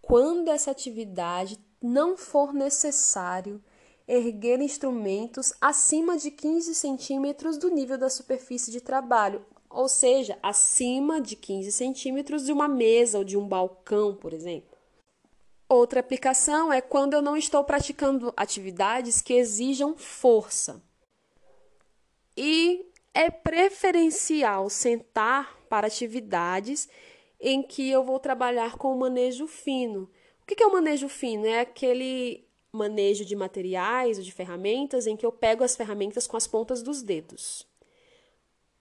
Quando 0.00 0.48
essa 0.48 0.72
atividade 0.72 1.58
não 1.82 2.16
for 2.16 2.52
necessário 2.52 3.62
erguer 4.06 4.60
instrumentos 4.60 5.52
acima 5.60 6.16
de 6.16 6.30
15 6.30 6.74
centímetros 6.74 7.56
do 7.56 7.68
nível 7.68 7.96
da 7.96 8.10
superfície 8.10 8.70
de 8.70 8.80
trabalho, 8.80 9.44
ou 9.70 9.88
seja, 9.88 10.38
acima 10.42 11.20
de 11.20 11.34
15 11.34 11.72
centímetros 11.72 12.44
de 12.44 12.52
uma 12.52 12.68
mesa 12.68 13.18
ou 13.18 13.24
de 13.24 13.36
um 13.36 13.46
balcão, 13.46 14.14
por 14.14 14.32
exemplo. 14.32 14.76
Outra 15.68 16.00
aplicação 16.00 16.70
é 16.70 16.82
quando 16.82 17.14
eu 17.14 17.22
não 17.22 17.36
estou 17.36 17.64
praticando 17.64 18.32
atividades 18.36 19.22
que 19.22 19.32
exijam 19.32 19.96
força. 19.96 20.82
E 22.36 22.84
é 23.14 23.30
preferencial 23.30 24.68
sentar 24.68 25.56
para 25.68 25.86
atividades 25.86 26.88
em 27.40 27.62
que 27.62 27.90
eu 27.90 28.04
vou 28.04 28.20
trabalhar 28.20 28.76
com 28.76 28.94
manejo 28.96 29.46
fino. 29.46 30.10
O 30.52 30.54
que 30.54 30.62
é 30.62 30.66
o 30.66 30.72
manejo 30.72 31.08
fino? 31.08 31.46
É 31.46 31.60
aquele 31.60 32.46
manejo 32.70 33.24
de 33.24 33.34
materiais 33.34 34.18
ou 34.18 34.24
de 34.24 34.30
ferramentas 34.30 35.06
em 35.06 35.16
que 35.16 35.24
eu 35.24 35.32
pego 35.32 35.64
as 35.64 35.74
ferramentas 35.74 36.26
com 36.26 36.36
as 36.36 36.46
pontas 36.46 36.82
dos 36.82 37.02
dedos. 37.02 37.66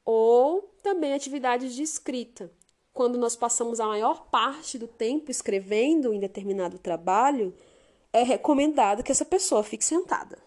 Ou 0.04 0.64
também 0.84 1.14
atividades 1.14 1.74
de 1.74 1.82
escrita. 1.82 2.52
Quando 2.92 3.18
nós 3.18 3.38
passamos 3.38 3.80
a 3.80 3.88
maior 3.88 4.30
parte 4.30 4.78
do 4.78 4.86
tempo 4.86 5.32
escrevendo 5.32 6.14
em 6.14 6.20
determinado 6.20 6.78
trabalho, 6.78 7.56
é 8.12 8.22
recomendado 8.22 9.02
que 9.02 9.12
essa 9.14 9.24
pessoa 9.24 9.64
fique 9.64 9.86
sentada. 9.86 10.38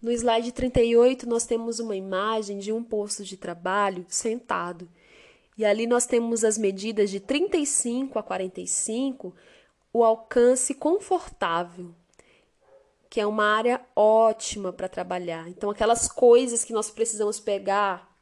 No 0.00 0.12
slide 0.12 0.52
38, 0.52 1.28
nós 1.28 1.44
temos 1.44 1.80
uma 1.80 1.96
imagem 1.96 2.60
de 2.60 2.72
um 2.72 2.84
posto 2.84 3.24
de 3.24 3.36
trabalho 3.36 4.06
sentado. 4.08 4.88
E 5.58 5.64
ali 5.64 5.88
nós 5.88 6.06
temos 6.06 6.44
as 6.44 6.56
medidas 6.56 7.10
de 7.10 7.18
35 7.18 8.16
a 8.16 8.22
45, 8.22 9.34
o 9.94 10.04
alcance 10.04 10.74
confortável 10.74 11.94
que 13.14 13.20
é 13.20 13.26
uma 13.28 13.44
área 13.44 13.80
ótima 13.94 14.72
para 14.72 14.88
trabalhar. 14.88 15.48
Então, 15.48 15.70
aquelas 15.70 16.08
coisas 16.08 16.64
que 16.64 16.72
nós 16.72 16.90
precisamos 16.90 17.38
pegar 17.38 18.12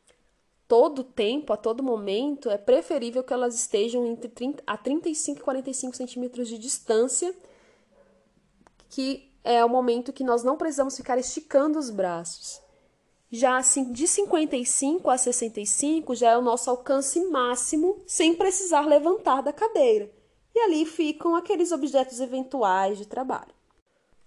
todo 0.68 1.02
tempo, 1.02 1.50
a 1.50 1.56
todo 1.56 1.82
momento, 1.82 2.50
é 2.50 2.58
preferível 2.58 3.24
que 3.24 3.32
elas 3.32 3.54
estejam 3.54 4.04
entre 4.04 4.28
30, 4.28 4.62
a 4.66 4.76
35 4.76 5.40
e 5.40 5.42
45 5.42 5.96
centímetros 5.96 6.46
de 6.46 6.58
distância, 6.58 7.34
que 8.90 9.32
é 9.42 9.64
o 9.64 9.68
momento 9.70 10.12
que 10.12 10.22
nós 10.22 10.44
não 10.44 10.58
precisamos 10.58 10.94
ficar 10.94 11.16
esticando 11.16 11.78
os 11.78 11.88
braços. 11.88 12.60
Já 13.30 13.56
assim, 13.56 13.92
de 13.92 14.06
55 14.06 15.08
a 15.08 15.16
65 15.16 16.14
já 16.14 16.32
é 16.32 16.36
o 16.36 16.42
nosso 16.42 16.68
alcance 16.68 17.18
máximo, 17.30 18.02
sem 18.06 18.34
precisar 18.34 18.82
levantar 18.82 19.40
da 19.40 19.54
cadeira. 19.54 20.10
E 20.54 20.60
ali 20.60 20.84
ficam 20.84 21.34
aqueles 21.34 21.72
objetos 21.72 22.20
eventuais 22.20 22.98
de 22.98 23.06
trabalho. 23.06 23.54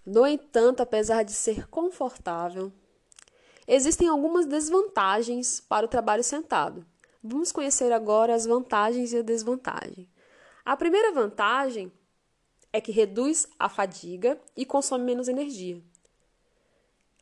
No 0.05 0.25
entanto, 0.25 0.81
apesar 0.81 1.23
de 1.23 1.33
ser 1.33 1.67
confortável, 1.67 2.71
existem 3.67 4.07
algumas 4.07 4.45
desvantagens 4.45 5.59
para 5.59 5.85
o 5.85 5.89
trabalho 5.89 6.23
sentado. 6.23 6.85
Vamos 7.23 7.51
conhecer 7.51 7.91
agora 7.91 8.35
as 8.35 8.45
vantagens 8.45 9.11
e 9.13 9.17
a 9.17 9.21
desvantagem. 9.23 10.07
A 10.63 10.77
primeira 10.77 11.11
vantagem 11.11 11.91
é 12.71 12.79
que 12.79 12.91
reduz 12.91 13.47
a 13.57 13.69
fadiga 13.69 14.39
e 14.55 14.65
consome 14.65 15.03
menos 15.03 15.27
energia. 15.27 15.81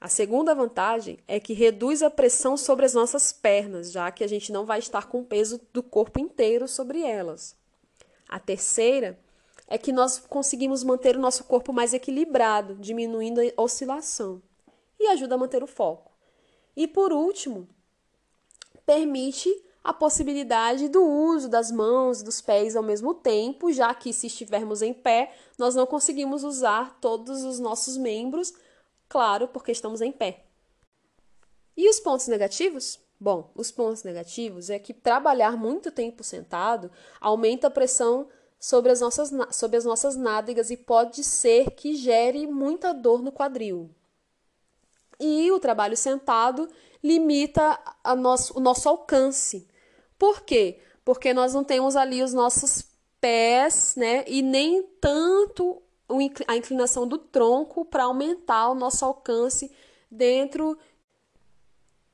A 0.01 0.09
segunda 0.09 0.53
vantagem 0.53 1.17
é 1.25 1.39
que 1.39 1.53
reduz 1.53 2.03
a 2.03 2.09
pressão 2.09 2.57
sobre 2.57 2.85
as 2.85 2.93
nossas 2.93 3.31
pernas, 3.31 3.89
já 3.89 4.11
que 4.11 4.21
a 4.23 4.27
gente 4.27 4.51
não 4.51 4.65
vai 4.65 4.79
estar 4.79 5.07
com 5.07 5.21
o 5.21 5.25
peso 5.25 5.61
do 5.71 5.81
corpo 5.81 6.19
inteiro 6.19 6.67
sobre 6.67 7.01
elas. 7.01 7.55
A 8.33 8.39
terceira 8.39 9.19
é 9.67 9.77
que 9.77 9.91
nós 9.91 10.17
conseguimos 10.17 10.83
manter 10.83 11.15
o 11.15 11.19
nosso 11.19 11.43
corpo 11.43 11.71
mais 11.71 11.93
equilibrado, 11.93 12.73
diminuindo 12.73 13.39
a 13.39 13.61
oscilação 13.61 14.41
e 14.99 15.05
ajuda 15.05 15.35
a 15.35 15.37
manter 15.37 15.61
o 15.61 15.67
foco. 15.67 16.11
E 16.75 16.87
por 16.87 17.13
último, 17.13 17.69
permite 18.87 19.47
a 19.83 19.93
possibilidade 19.93 20.89
do 20.89 21.03
uso 21.03 21.47
das 21.47 21.71
mãos 21.71 22.21
e 22.21 22.23
dos 22.23 22.41
pés 22.41 22.75
ao 22.75 22.81
mesmo 22.81 23.13
tempo, 23.13 23.71
já 23.71 23.93
que 23.93 24.11
se 24.11 24.25
estivermos 24.25 24.81
em 24.81 24.95
pé, 24.95 25.31
nós 25.55 25.75
não 25.75 25.85
conseguimos 25.85 26.43
usar 26.43 26.97
todos 26.99 27.43
os 27.43 27.59
nossos 27.59 27.97
membros, 27.97 28.51
claro, 29.07 29.47
porque 29.47 29.71
estamos 29.71 30.01
em 30.01 30.11
pé. 30.11 30.43
E 31.77 31.87
os 31.87 31.99
pontos 31.99 32.27
negativos? 32.27 32.99
Bom, 33.23 33.49
os 33.55 33.71
pontos 33.71 34.03
negativos 34.03 34.69
é 34.69 34.77
que 34.77 34.93
trabalhar 34.93 35.55
muito 35.55 35.89
tempo 35.89 36.25
sentado 36.25 36.91
aumenta 37.21 37.67
a 37.67 37.71
pressão 37.71 38.27
sobre 38.59 38.91
as 38.91 38.99
nossas, 38.99 39.31
sobre 39.49 39.77
as 39.77 39.85
nossas 39.85 40.17
nádegas 40.17 40.69
e 40.69 40.75
pode 40.75 41.23
ser 41.23 41.71
que 41.71 41.95
gere 41.95 42.45
muita 42.45 42.93
dor 42.93 43.21
no 43.21 43.31
quadril. 43.31 43.89
E 45.17 45.49
o 45.53 45.57
trabalho 45.57 45.95
sentado 45.95 46.67
limita 47.01 47.79
a 48.03 48.13
nosso, 48.13 48.57
o 48.57 48.59
nosso 48.59 48.89
alcance. 48.89 49.69
Por 50.19 50.41
quê? 50.41 50.81
Porque 51.05 51.33
nós 51.33 51.53
não 51.53 51.63
temos 51.63 51.95
ali 51.95 52.21
os 52.21 52.33
nossos 52.33 52.83
pés, 53.21 53.93
né? 53.95 54.25
E 54.27 54.41
nem 54.41 54.83
tanto 54.99 55.81
a 56.45 56.57
inclinação 56.57 57.07
do 57.07 57.17
tronco 57.17 57.85
para 57.85 58.03
aumentar 58.03 58.67
o 58.67 58.75
nosso 58.75 59.05
alcance 59.05 59.71
dentro 60.11 60.77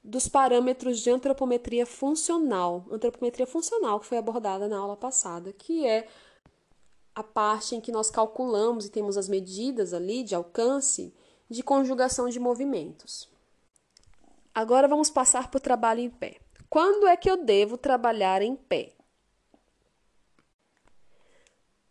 dos 0.04 0.28
parâmetros 0.28 1.00
de 1.00 1.10
antropometria 1.10 1.86
funcional. 1.86 2.86
Antropometria 2.92 3.46
funcional 3.46 4.00
que 4.00 4.06
foi 4.06 4.18
abordada 4.18 4.68
na 4.68 4.78
aula 4.78 4.96
passada, 4.96 5.52
que 5.54 5.86
é 5.86 6.08
a 7.14 7.24
parte 7.24 7.76
em 7.76 7.82
que 7.82 7.92
nós 7.92 8.10
calculamos 8.10 8.86
e 8.86 8.90
temos 8.90 9.18
as 9.18 9.28
medidas 9.28 9.94
ali 9.94 10.24
de 10.24 10.36
alcance 10.36 11.14
de 11.50 11.64
conjugação 11.64 12.30
de 12.30 12.40
movimentos. 12.40 13.28
Agora 14.54 14.88
vamos 14.88 15.10
passar 15.10 15.50
para 15.50 15.58
o 15.58 15.62
trabalho 15.62 16.00
em 16.00 16.10
pé. 16.10 16.40
Quando 16.70 17.08
é 17.08 17.18
que 17.18 17.30
eu 17.30 17.44
devo 17.44 17.78
trabalhar 17.78 18.42
em 18.42 18.56
pé? 18.56 18.94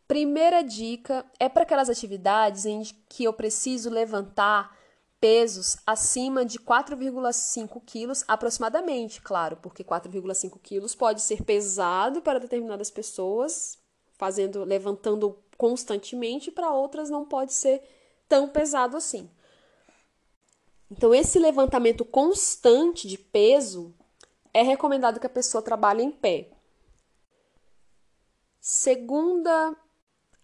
Primeira 0.07 0.63
dica 0.63 1.27
é 1.39 1.49
para 1.49 1.65
aquelas 1.65 1.91
atividades 1.91 2.65
em 2.65 2.83
que 3.09 3.25
eu 3.25 3.33
preciso 3.33 3.91
levantar 3.91 4.78
pesos 5.21 5.77
acima 5.87 6.45
de 6.45 6.59
4,5 6.59 7.83
quilos 7.85 8.25
aproximadamente, 8.29 9.21
claro, 9.21 9.57
porque 9.57 9.83
4,5 9.83 10.59
quilos 10.63 10.95
pode 10.95 11.21
ser 11.21 11.43
pesado 11.43 12.23
para 12.23 12.39
determinadas 12.39 12.91
pessoas, 12.91 13.79
fazendo, 14.17 14.65
levantando 14.65 15.39
constantemente, 15.57 16.51
para 16.51 16.73
outras 16.73 17.11
não 17.11 17.25
pode 17.25 17.53
ser 17.53 17.83
tão 18.29 18.49
pesado 18.49 18.97
assim. 18.97 19.29
Então, 20.91 21.15
esse 21.15 21.39
levantamento 21.39 22.05
constante 22.05 23.07
de 23.07 23.19
peso 23.19 23.95
é 24.55 24.63
recomendado 24.63 25.21
que 25.21 25.27
a 25.27 25.31
pessoa 25.31 25.61
trabalhe 25.61 26.03
em 26.03 26.11
pé. 26.11 26.51
Segunda 28.61 29.77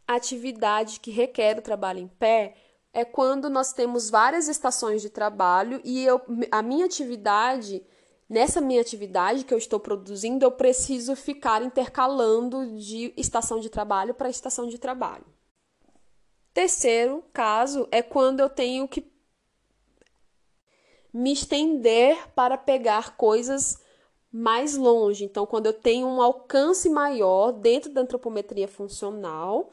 atividade 0.06 1.00
que 1.00 1.10
requer 1.10 1.58
o 1.58 1.62
trabalho 1.62 2.00
em 2.00 2.08
pé 2.08 2.54
é 2.94 3.04
quando 3.04 3.50
nós 3.50 3.72
temos 3.72 4.08
várias 4.08 4.48
estações 4.48 5.02
de 5.02 5.10
trabalho 5.10 5.80
e 5.84 6.04
eu, 6.04 6.22
a 6.50 6.62
minha 6.62 6.86
atividade 6.86 7.84
Nessa 8.28 8.60
minha 8.60 8.80
atividade 8.80 9.44
que 9.44 9.52
eu 9.52 9.58
estou 9.58 9.78
produzindo, 9.78 10.44
eu 10.44 10.50
preciso 10.50 11.14
ficar 11.14 11.62
intercalando 11.62 12.78
de 12.78 13.12
estação 13.16 13.60
de 13.60 13.68
trabalho 13.68 14.14
para 14.14 14.30
estação 14.30 14.66
de 14.66 14.78
trabalho. 14.78 15.26
Terceiro 16.54 17.22
caso 17.32 17.86
é 17.90 18.00
quando 18.00 18.40
eu 18.40 18.48
tenho 18.48 18.88
que 18.88 19.12
me 21.12 21.32
estender 21.32 22.28
para 22.30 22.56
pegar 22.56 23.16
coisas 23.16 23.78
mais 24.32 24.74
longe. 24.74 25.24
Então, 25.24 25.46
quando 25.46 25.66
eu 25.66 25.72
tenho 25.72 26.06
um 26.06 26.22
alcance 26.22 26.88
maior 26.88 27.52
dentro 27.52 27.92
da 27.92 28.00
antropometria 28.00 28.66
funcional, 28.66 29.70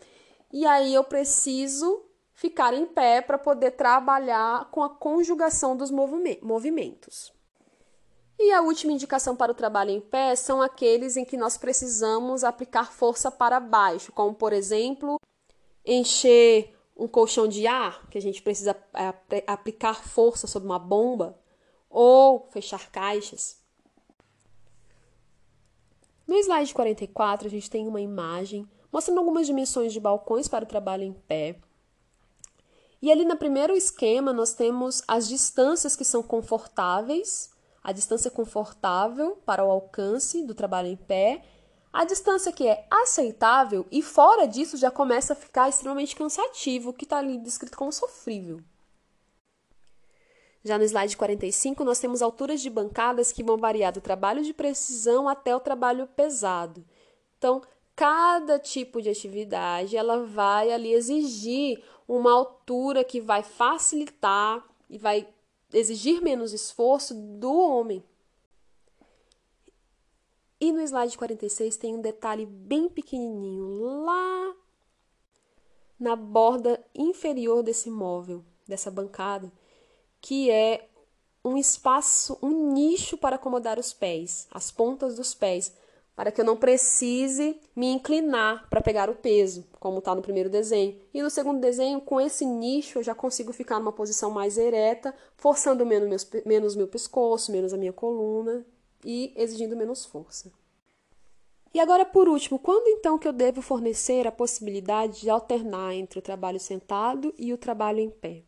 e 0.51 0.65
aí 0.65 0.93
eu 0.93 1.03
preciso 1.03 2.03
ficar 2.41 2.73
em 2.73 2.87
pé 2.87 3.21
para 3.21 3.37
poder 3.37 3.69
trabalhar 3.69 4.71
com 4.71 4.81
a 4.81 4.89
conjugação 4.89 5.77
dos 5.77 5.91
movimentos. 5.91 7.31
E 8.39 8.51
a 8.51 8.63
última 8.63 8.93
indicação 8.93 9.35
para 9.35 9.51
o 9.51 9.55
trabalho 9.55 9.91
em 9.91 10.01
pé 10.01 10.35
são 10.35 10.59
aqueles 10.59 11.15
em 11.15 11.23
que 11.23 11.37
nós 11.37 11.55
precisamos 11.55 12.43
aplicar 12.43 12.91
força 12.91 13.29
para 13.29 13.59
baixo, 13.59 14.11
como 14.11 14.33
por 14.33 14.53
exemplo, 14.53 15.19
encher 15.85 16.75
um 16.97 17.07
colchão 17.07 17.47
de 17.47 17.67
ar, 17.67 18.07
que 18.09 18.17
a 18.17 18.21
gente 18.21 18.41
precisa 18.41 18.75
é, 18.95 19.43
aplicar 19.45 20.03
força 20.03 20.47
sobre 20.47 20.67
uma 20.67 20.79
bomba, 20.79 21.39
ou 21.91 22.47
fechar 22.49 22.89
caixas. 22.89 23.61
No 26.25 26.35
slide 26.37 26.73
44, 26.73 27.45
a 27.45 27.51
gente 27.51 27.69
tem 27.69 27.87
uma 27.87 28.01
imagem 28.01 28.67
mostrando 28.91 29.19
algumas 29.19 29.45
dimensões 29.45 29.93
de 29.93 29.99
balcões 29.99 30.47
para 30.47 30.65
o 30.65 30.67
trabalho 30.67 31.03
em 31.03 31.13
pé. 31.13 31.59
E 33.01 33.11
ali 33.11 33.25
no 33.25 33.35
primeiro 33.35 33.75
esquema, 33.75 34.31
nós 34.31 34.53
temos 34.53 35.01
as 35.07 35.27
distâncias 35.27 35.95
que 35.95 36.05
são 36.05 36.21
confortáveis, 36.21 37.49
a 37.83 37.91
distância 37.91 38.29
confortável 38.29 39.37
para 39.43 39.65
o 39.65 39.71
alcance 39.71 40.43
do 40.43 40.53
trabalho 40.53 40.87
em 40.87 40.95
pé, 40.95 41.43
a 41.91 42.05
distância 42.05 42.51
que 42.51 42.67
é 42.67 42.85
aceitável 42.89 43.85
e 43.91 44.01
fora 44.01 44.47
disso 44.47 44.77
já 44.77 44.91
começa 44.91 45.33
a 45.33 45.35
ficar 45.35 45.67
extremamente 45.67 46.15
cansativo, 46.15 46.93
que 46.93 47.03
está 47.03 47.17
ali 47.17 47.37
descrito 47.37 47.77
como 47.77 47.91
sofrível. 47.91 48.61
Já 50.63 50.77
no 50.77 50.83
slide 50.83 51.17
45, 51.17 51.83
nós 51.83 51.99
temos 51.99 52.21
alturas 52.21 52.61
de 52.61 52.69
bancadas 52.69 53.31
que 53.31 53.43
vão 53.43 53.57
variar 53.57 53.91
do 53.91 53.99
trabalho 53.99 54.43
de 54.43 54.53
precisão 54.53 55.27
até 55.27 55.55
o 55.55 55.59
trabalho 55.59 56.05
pesado. 56.07 56.85
Então, 57.37 57.61
cada 57.95 58.57
tipo 58.59 59.01
de 59.01 59.09
atividade, 59.09 59.97
ela 59.97 60.25
vai 60.25 60.71
ali 60.71 60.93
exigir 60.93 61.83
uma 62.07 62.31
altura 62.31 63.03
que 63.03 63.21
vai 63.21 63.43
facilitar 63.43 64.65
e 64.89 64.97
vai 64.97 65.27
exigir 65.73 66.21
menos 66.21 66.53
esforço 66.53 67.13
do 67.13 67.53
homem. 67.53 68.03
E 70.59 70.71
no 70.71 70.81
slide 70.81 71.17
46 71.17 71.77
tem 71.77 71.95
um 71.95 72.01
detalhe 72.01 72.45
bem 72.45 72.87
pequenininho 72.87 74.03
lá 74.03 74.55
na 75.99 76.15
borda 76.15 76.83
inferior 76.93 77.63
desse 77.63 77.89
móvel, 77.89 78.43
dessa 78.67 78.91
bancada, 78.91 79.51
que 80.19 80.51
é 80.51 80.87
um 81.43 81.57
espaço, 81.57 82.37
um 82.41 82.73
nicho 82.73 83.17
para 83.17 83.35
acomodar 83.35 83.79
os 83.79 83.93
pés, 83.93 84.47
as 84.51 84.69
pontas 84.69 85.15
dos 85.15 85.33
pés, 85.33 85.73
para 86.15 86.31
que 86.31 86.41
eu 86.41 86.45
não 86.45 86.57
precise 86.57 87.59
me 87.75 87.87
inclinar 87.87 88.67
para 88.69 88.81
pegar 88.81 89.09
o 89.09 89.15
peso, 89.15 89.65
como 89.79 89.99
está 89.99 90.13
no 90.13 90.21
primeiro 90.21 90.49
desenho. 90.49 90.99
E 91.13 91.21
no 91.21 91.29
segundo 91.29 91.59
desenho, 91.59 92.01
com 92.01 92.19
esse 92.19 92.45
nicho, 92.45 92.99
eu 92.99 93.03
já 93.03 93.15
consigo 93.15 93.53
ficar 93.53 93.79
numa 93.79 93.91
posição 93.91 94.29
mais 94.29 94.57
ereta, 94.57 95.15
forçando 95.37 95.85
menos, 95.85 96.07
meus, 96.07 96.45
menos 96.45 96.75
meu 96.75 96.87
pescoço, 96.87 97.51
menos 97.51 97.73
a 97.73 97.77
minha 97.77 97.93
coluna 97.93 98.65
e 99.03 99.33
exigindo 99.35 99.75
menos 99.75 100.05
força. 100.05 100.51
E 101.73 101.79
agora, 101.79 102.05
por 102.05 102.27
último, 102.27 102.59
quando 102.59 102.87
então 102.87 103.17
que 103.17 103.27
eu 103.27 103.31
devo 103.31 103.61
fornecer 103.61 104.27
a 104.27 104.31
possibilidade 104.31 105.21
de 105.21 105.29
alternar 105.29 105.93
entre 105.93 106.19
o 106.19 106.21
trabalho 106.21 106.59
sentado 106.59 107.33
e 107.37 107.53
o 107.53 107.57
trabalho 107.57 107.99
em 107.99 108.09
pé? 108.09 108.43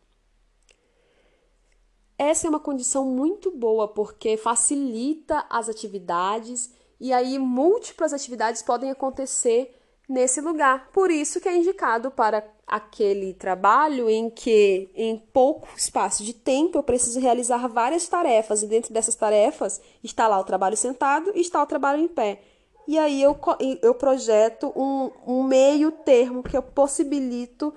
Essa 2.18 2.48
é 2.48 2.50
uma 2.50 2.60
condição 2.60 3.06
muito 3.06 3.50
boa 3.50 3.88
porque 3.88 4.36
facilita 4.38 5.46
as 5.50 5.70
atividades 5.70 6.72
e 7.00 7.12
aí 7.12 7.38
múltiplas 7.40 8.14
atividades 8.14 8.62
podem 8.62 8.92
acontecer 8.92 9.80
nesse 10.08 10.42
lugar. 10.42 10.90
Por 10.92 11.10
isso 11.12 11.40
que 11.40 11.50
é 11.50 11.56
indicado 11.56 12.12
para 12.12 12.44
aquele 12.66 13.34
trabalho 13.34 14.10
em 14.10 14.30
que 14.30 14.90
em 14.96 15.18
pouco 15.18 15.68
espaço 15.76 16.24
de 16.24 16.34
tempo 16.34 16.78
eu 16.78 16.84
preciso 16.84 17.20
realizar 17.20 17.68
várias 17.68 18.08
tarefas 18.08 18.64
e 18.64 18.68
dentro 18.68 18.94
dessas 18.94 19.16
tarefas 19.16 19.82
está 20.04 20.28
lá 20.28 20.40
o 20.40 20.44
trabalho 20.44 20.78
sentado 20.78 21.32
e 21.36 21.42
está 21.42 21.62
o 21.62 21.68
trabalho 21.68 22.02
em 22.02 22.08
pé. 22.08 22.42
E 22.88 22.98
aí 22.98 23.22
eu, 23.22 23.38
eu 23.82 23.96
projeto 23.96 24.74
um, 24.76 25.12
um 25.26 25.44
meio 25.44 25.92
termo 25.92 26.44
que 26.44 26.56
eu 26.56 26.62
possibilito 26.62 27.74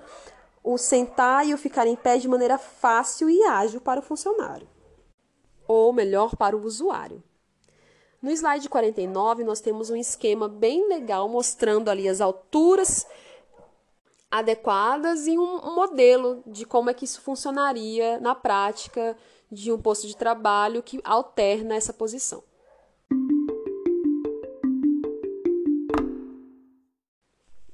o 0.63 0.77
sentar 0.77 1.47
e 1.47 1.53
o 1.53 1.57
ficar 1.57 1.87
em 1.87 1.95
pé 1.95 2.17
de 2.17 2.27
maneira 2.27 2.57
fácil 2.57 3.29
e 3.29 3.41
ágil 3.43 3.79
para 3.79 4.01
o 4.01 4.03
funcionário, 4.03 4.67
ou 5.65 5.93
melhor, 5.93 6.35
para 6.35 6.57
o 6.57 6.63
usuário. 6.63 7.23
No 8.19 8.31
slide 8.31 8.67
49, 8.67 9.43
nós 9.43 9.61
temos 9.61 9.91
um 9.91 9.95
esquema 9.95 10.49
bem 10.49 10.87
legal 10.87 11.29
mostrando 11.29 11.89
ali 11.89 12.09
as 12.09 12.19
alturas 12.19 13.05
adequadas 14.29 15.27
e 15.27 15.37
um 15.37 15.75
modelo 15.75 16.41
de 16.45 16.65
como 16.65 16.89
é 16.89 16.93
que 16.93 17.05
isso 17.05 17.21
funcionaria 17.21 18.19
na 18.19 18.33
prática 18.33 19.15
de 19.51 19.71
um 19.71 19.79
posto 19.79 20.07
de 20.07 20.17
trabalho 20.17 20.81
que 20.81 20.99
alterna 21.03 21.75
essa 21.75 21.93
posição. 21.93 22.43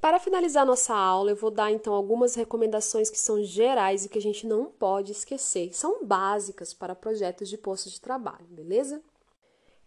Para 0.01 0.19
finalizar 0.19 0.65
nossa 0.65 0.93
aula, 0.93 1.31
eu 1.31 1.35
vou 1.37 1.49
dar 1.49 1.71
então 1.71 1.93
algumas 1.93 2.35
recomendações 2.35 3.09
que 3.09 3.17
são 3.17 3.41
gerais 3.41 4.03
e 4.03 4.09
que 4.09 4.17
a 4.17 4.21
gente 4.21 4.45
não 4.45 4.65
pode 4.65 5.13
esquecer. 5.13 5.73
São 5.73 6.05
básicas 6.05 6.73
para 6.73 6.93
projetos 6.93 7.47
de 7.47 7.57
posto 7.57 7.89
de 7.89 8.01
trabalho, 8.01 8.45
beleza? 8.49 9.01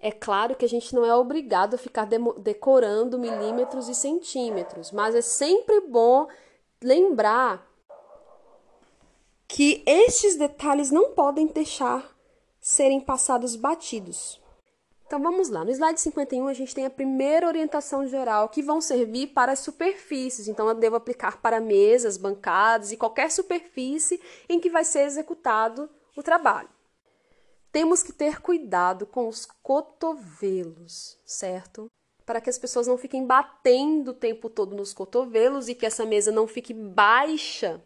É 0.06 0.12
claro 0.12 0.54
que 0.54 0.64
a 0.64 0.68
gente 0.68 0.94
não 0.94 1.04
é 1.04 1.12
obrigado 1.16 1.74
a 1.74 1.78
ficar 1.78 2.06
decorando 2.38 3.18
milímetros 3.18 3.88
e 3.88 3.94
centímetros, 3.94 4.92
mas 4.92 5.16
é 5.16 5.20
sempre 5.20 5.80
bom 5.80 6.28
lembrar 6.80 7.68
que 9.48 9.82
estes 9.84 10.36
detalhes 10.36 10.92
não 10.92 11.10
podem 11.10 11.48
deixar 11.48 12.08
serem 12.60 13.00
passados 13.00 13.56
batidos. 13.56 14.40
Então 15.08 15.20
vamos 15.20 15.48
lá, 15.48 15.64
no 15.64 15.72
slide 15.72 16.00
51 16.00 16.46
a 16.46 16.54
gente 16.54 16.72
tem 16.72 16.86
a 16.86 16.90
primeira 16.90 17.48
orientação 17.48 18.06
geral 18.06 18.48
que 18.48 18.62
vão 18.62 18.80
servir 18.80 19.32
para 19.34 19.50
as 19.50 19.58
superfícies. 19.58 20.46
Então 20.46 20.68
eu 20.68 20.74
devo 20.76 20.94
aplicar 20.94 21.42
para 21.42 21.58
mesas, 21.58 22.16
bancadas 22.16 22.92
e 22.92 22.96
qualquer 22.96 23.28
superfície 23.28 24.20
em 24.48 24.60
que 24.60 24.70
vai 24.70 24.84
ser 24.84 25.00
executado 25.00 25.90
o 26.16 26.22
trabalho. 26.22 26.75
Temos 27.76 28.02
que 28.02 28.10
ter 28.10 28.40
cuidado 28.40 29.04
com 29.04 29.28
os 29.28 29.44
cotovelos, 29.62 31.20
certo? 31.26 31.90
Para 32.24 32.40
que 32.40 32.48
as 32.48 32.58
pessoas 32.58 32.86
não 32.86 32.96
fiquem 32.96 33.26
batendo 33.26 34.12
o 34.12 34.14
tempo 34.14 34.48
todo 34.48 34.74
nos 34.74 34.94
cotovelos 34.94 35.68
e 35.68 35.74
que 35.74 35.84
essa 35.84 36.06
mesa 36.06 36.32
não 36.32 36.46
fique 36.46 36.72
baixa, 36.72 37.78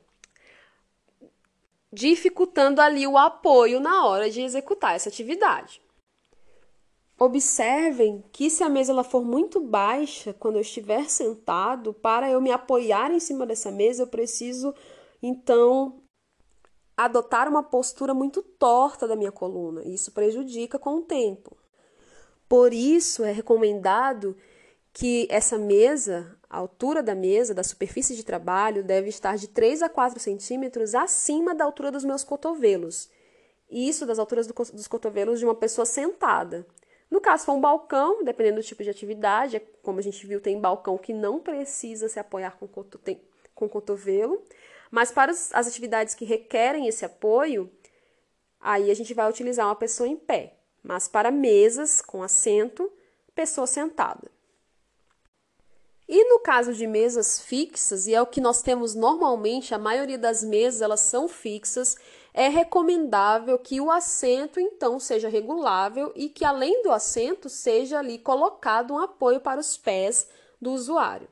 dificultando 1.92 2.80
ali 2.80 3.04
o 3.04 3.18
apoio 3.18 3.80
na 3.80 4.06
hora 4.06 4.30
de 4.30 4.42
executar 4.42 4.94
essa 4.94 5.08
atividade. 5.08 5.82
Observem 7.18 8.22
que 8.30 8.48
se 8.48 8.62
a 8.62 8.68
mesa 8.68 8.92
ela 8.92 9.02
for 9.02 9.24
muito 9.24 9.58
baixa, 9.58 10.32
quando 10.32 10.54
eu 10.54 10.62
estiver 10.62 11.10
sentado, 11.10 11.92
para 11.92 12.30
eu 12.30 12.40
me 12.40 12.52
apoiar 12.52 13.10
em 13.10 13.18
cima 13.18 13.44
dessa 13.44 13.72
mesa, 13.72 14.04
eu 14.04 14.06
preciso 14.06 14.72
então 15.20 15.99
adotar 17.04 17.48
uma 17.48 17.62
postura 17.62 18.12
muito 18.12 18.42
torta 18.42 19.06
da 19.06 19.16
minha 19.16 19.32
coluna. 19.32 19.82
Isso 19.84 20.12
prejudica 20.12 20.78
com 20.78 20.96
o 20.96 21.02
tempo. 21.02 21.56
Por 22.48 22.72
isso 22.72 23.24
é 23.24 23.32
recomendado 23.32 24.36
que 24.92 25.26
essa 25.30 25.56
mesa, 25.56 26.36
a 26.48 26.58
altura 26.58 27.02
da 27.02 27.14
mesa, 27.14 27.54
da 27.54 27.62
superfície 27.62 28.16
de 28.16 28.24
trabalho, 28.24 28.82
deve 28.82 29.08
estar 29.08 29.36
de 29.36 29.48
3 29.48 29.82
a 29.82 29.88
4 29.88 30.18
centímetros 30.18 30.94
acima 30.94 31.54
da 31.54 31.64
altura 31.64 31.92
dos 31.92 32.04
meus 32.04 32.24
cotovelos. 32.24 33.08
Isso 33.70 34.04
das 34.04 34.18
alturas 34.18 34.46
do, 34.46 34.52
dos 34.52 34.88
cotovelos 34.88 35.38
de 35.38 35.44
uma 35.44 35.54
pessoa 35.54 35.86
sentada. 35.86 36.66
No 37.10 37.20
caso, 37.20 37.44
for 37.44 37.52
um 37.52 37.60
balcão, 37.60 38.22
dependendo 38.24 38.60
do 38.60 38.64
tipo 38.64 38.82
de 38.82 38.90
atividade, 38.90 39.56
é 39.56 39.62
como 39.82 39.98
a 39.98 40.02
gente 40.02 40.26
viu, 40.26 40.40
tem 40.40 40.60
balcão 40.60 40.98
que 40.98 41.12
não 41.12 41.40
precisa 41.40 42.08
se 42.08 42.18
apoiar 42.18 42.56
com, 42.58 42.66
tem, 42.98 43.20
com 43.54 43.68
cotovelo, 43.68 44.42
mas 44.90 45.10
para 45.10 45.30
as 45.30 45.66
atividades 45.66 46.14
que 46.14 46.24
requerem 46.24 46.88
esse 46.88 47.04
apoio, 47.04 47.70
aí 48.60 48.90
a 48.90 48.94
gente 48.94 49.14
vai 49.14 49.28
utilizar 49.28 49.66
uma 49.66 49.76
pessoa 49.76 50.08
em 50.08 50.16
pé. 50.16 50.56
Mas 50.82 51.06
para 51.06 51.30
mesas 51.30 52.00
com 52.00 52.22
assento, 52.22 52.90
pessoa 53.34 53.66
sentada. 53.66 54.30
E 56.08 56.24
no 56.24 56.40
caso 56.40 56.74
de 56.74 56.88
mesas 56.88 57.40
fixas, 57.40 58.08
e 58.08 58.14
é 58.14 58.20
o 58.20 58.26
que 58.26 58.40
nós 58.40 58.62
temos 58.62 58.96
normalmente, 58.96 59.72
a 59.72 59.78
maioria 59.78 60.18
das 60.18 60.42
mesas 60.42 60.82
elas 60.82 60.98
são 60.98 61.28
fixas, 61.28 61.96
é 62.34 62.48
recomendável 62.48 63.56
que 63.58 63.80
o 63.80 63.92
assento 63.92 64.58
então 64.58 64.98
seja 64.98 65.28
regulável 65.28 66.12
e 66.16 66.28
que 66.28 66.44
além 66.44 66.82
do 66.82 66.90
assento 66.90 67.48
seja 67.48 68.00
ali 68.00 68.18
colocado 68.18 68.92
um 68.92 68.98
apoio 68.98 69.40
para 69.40 69.60
os 69.60 69.76
pés 69.76 70.28
do 70.60 70.72
usuário. 70.72 71.28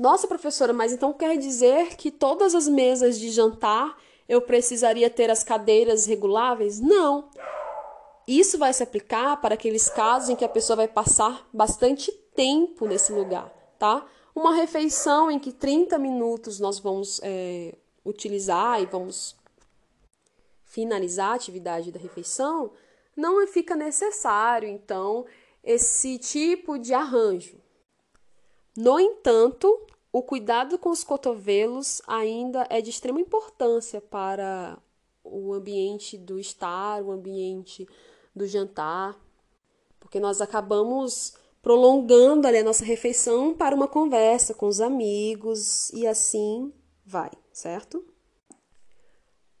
Nossa, 0.00 0.26
professora, 0.26 0.72
mas 0.72 0.94
então 0.94 1.12
quer 1.12 1.36
dizer 1.36 1.94
que 1.94 2.10
todas 2.10 2.54
as 2.54 2.66
mesas 2.66 3.18
de 3.18 3.30
jantar 3.30 3.98
eu 4.26 4.40
precisaria 4.40 5.10
ter 5.10 5.30
as 5.30 5.44
cadeiras 5.44 6.06
reguláveis? 6.06 6.80
Não. 6.80 7.28
Isso 8.26 8.56
vai 8.56 8.72
se 8.72 8.82
aplicar 8.82 9.38
para 9.42 9.56
aqueles 9.56 9.90
casos 9.90 10.30
em 10.30 10.36
que 10.36 10.44
a 10.44 10.48
pessoa 10.48 10.76
vai 10.76 10.88
passar 10.88 11.46
bastante 11.52 12.10
tempo 12.34 12.86
nesse 12.86 13.12
lugar, 13.12 13.52
tá? 13.78 14.06
Uma 14.34 14.54
refeição 14.54 15.30
em 15.30 15.38
que 15.38 15.52
30 15.52 15.98
minutos 15.98 16.58
nós 16.58 16.78
vamos 16.78 17.20
é, 17.22 17.74
utilizar 18.02 18.80
e 18.80 18.86
vamos 18.86 19.36
finalizar 20.64 21.32
a 21.32 21.34
atividade 21.34 21.92
da 21.92 22.00
refeição, 22.00 22.72
não 23.14 23.46
fica 23.46 23.76
necessário, 23.76 24.66
então, 24.66 25.26
esse 25.62 26.16
tipo 26.16 26.78
de 26.78 26.94
arranjo. 26.94 27.60
No 28.80 28.98
entanto, 28.98 29.86
o 30.10 30.22
cuidado 30.22 30.78
com 30.78 30.88
os 30.88 31.04
cotovelos 31.04 32.00
ainda 32.06 32.66
é 32.70 32.80
de 32.80 32.88
extrema 32.88 33.20
importância 33.20 34.00
para 34.00 34.78
o 35.22 35.52
ambiente 35.52 36.16
do 36.16 36.38
estar, 36.38 37.02
o 37.02 37.12
ambiente 37.12 37.86
do 38.34 38.46
jantar, 38.46 39.20
porque 39.98 40.18
nós 40.18 40.40
acabamos 40.40 41.34
prolongando 41.60 42.46
ali 42.46 42.56
a 42.56 42.64
nossa 42.64 42.82
refeição 42.82 43.52
para 43.52 43.76
uma 43.76 43.86
conversa 43.86 44.54
com 44.54 44.66
os 44.66 44.80
amigos 44.80 45.90
e 45.90 46.06
assim 46.06 46.72
vai, 47.04 47.30
certo? 47.52 48.02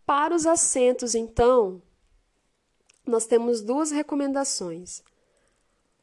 Para 0.06 0.34
os 0.34 0.46
assentos, 0.46 1.14
então, 1.14 1.82
nós 3.06 3.26
temos 3.26 3.60
duas 3.60 3.90
recomendações. 3.90 5.02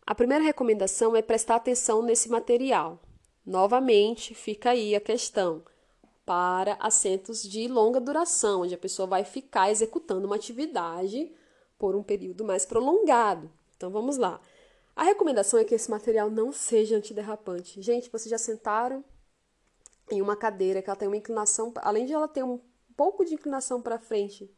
A 0.06 0.14
primeira 0.14 0.44
recomendação 0.44 1.16
é 1.16 1.24
prestar 1.24 1.56
atenção 1.56 2.04
nesse 2.04 2.30
material. 2.30 3.02
Novamente, 3.48 4.36
fica 4.36 4.72
aí 4.72 4.94
a 4.94 5.00
questão 5.00 5.64
para 6.26 6.74
assentos 6.82 7.42
de 7.42 7.66
longa 7.70 7.98
duração, 7.98 8.64
onde 8.64 8.76
a 8.76 8.78
pessoa 8.78 9.08
vai 9.08 9.24
ficar 9.24 9.72
executando 9.72 10.28
uma 10.28 10.36
atividade 10.36 11.32
por 11.80 11.96
um 11.96 12.04
período 12.04 12.44
mais 12.44 12.66
prolongado. 12.66 13.50
Então 13.78 13.90
vamos 13.90 14.18
lá. 14.18 14.42
A 14.94 15.04
recomendação 15.04 15.58
é 15.58 15.64
que 15.64 15.74
esse 15.74 15.90
material 15.90 16.30
não 16.30 16.52
seja 16.52 16.98
antiderrapante. 16.98 17.82
Gente, 17.82 18.10
vocês 18.10 18.30
já 18.30 18.38
sentaram 18.38 19.02
em 20.12 20.22
uma 20.22 20.36
cadeira 20.36 20.82
que 20.82 20.90
ela 20.90 21.00
tem 21.00 21.08
uma 21.08 21.16
inclinação, 21.16 21.74
além 21.78 22.06
de 22.06 22.12
ela 22.12 22.28
ter 22.28 22.44
um 22.44 22.60
pouco 22.98 23.24
de 23.24 23.36
inclinação 23.36 23.82
para 23.82 23.98
frente, 23.98 24.52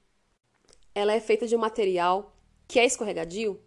ela 0.96 1.14
é 1.14 1.20
feita 1.20 1.46
de 1.46 1.56
um 1.56 1.60
material 1.60 2.36
que 2.68 2.80
é 2.80 2.86
escorregadio? 2.86 3.62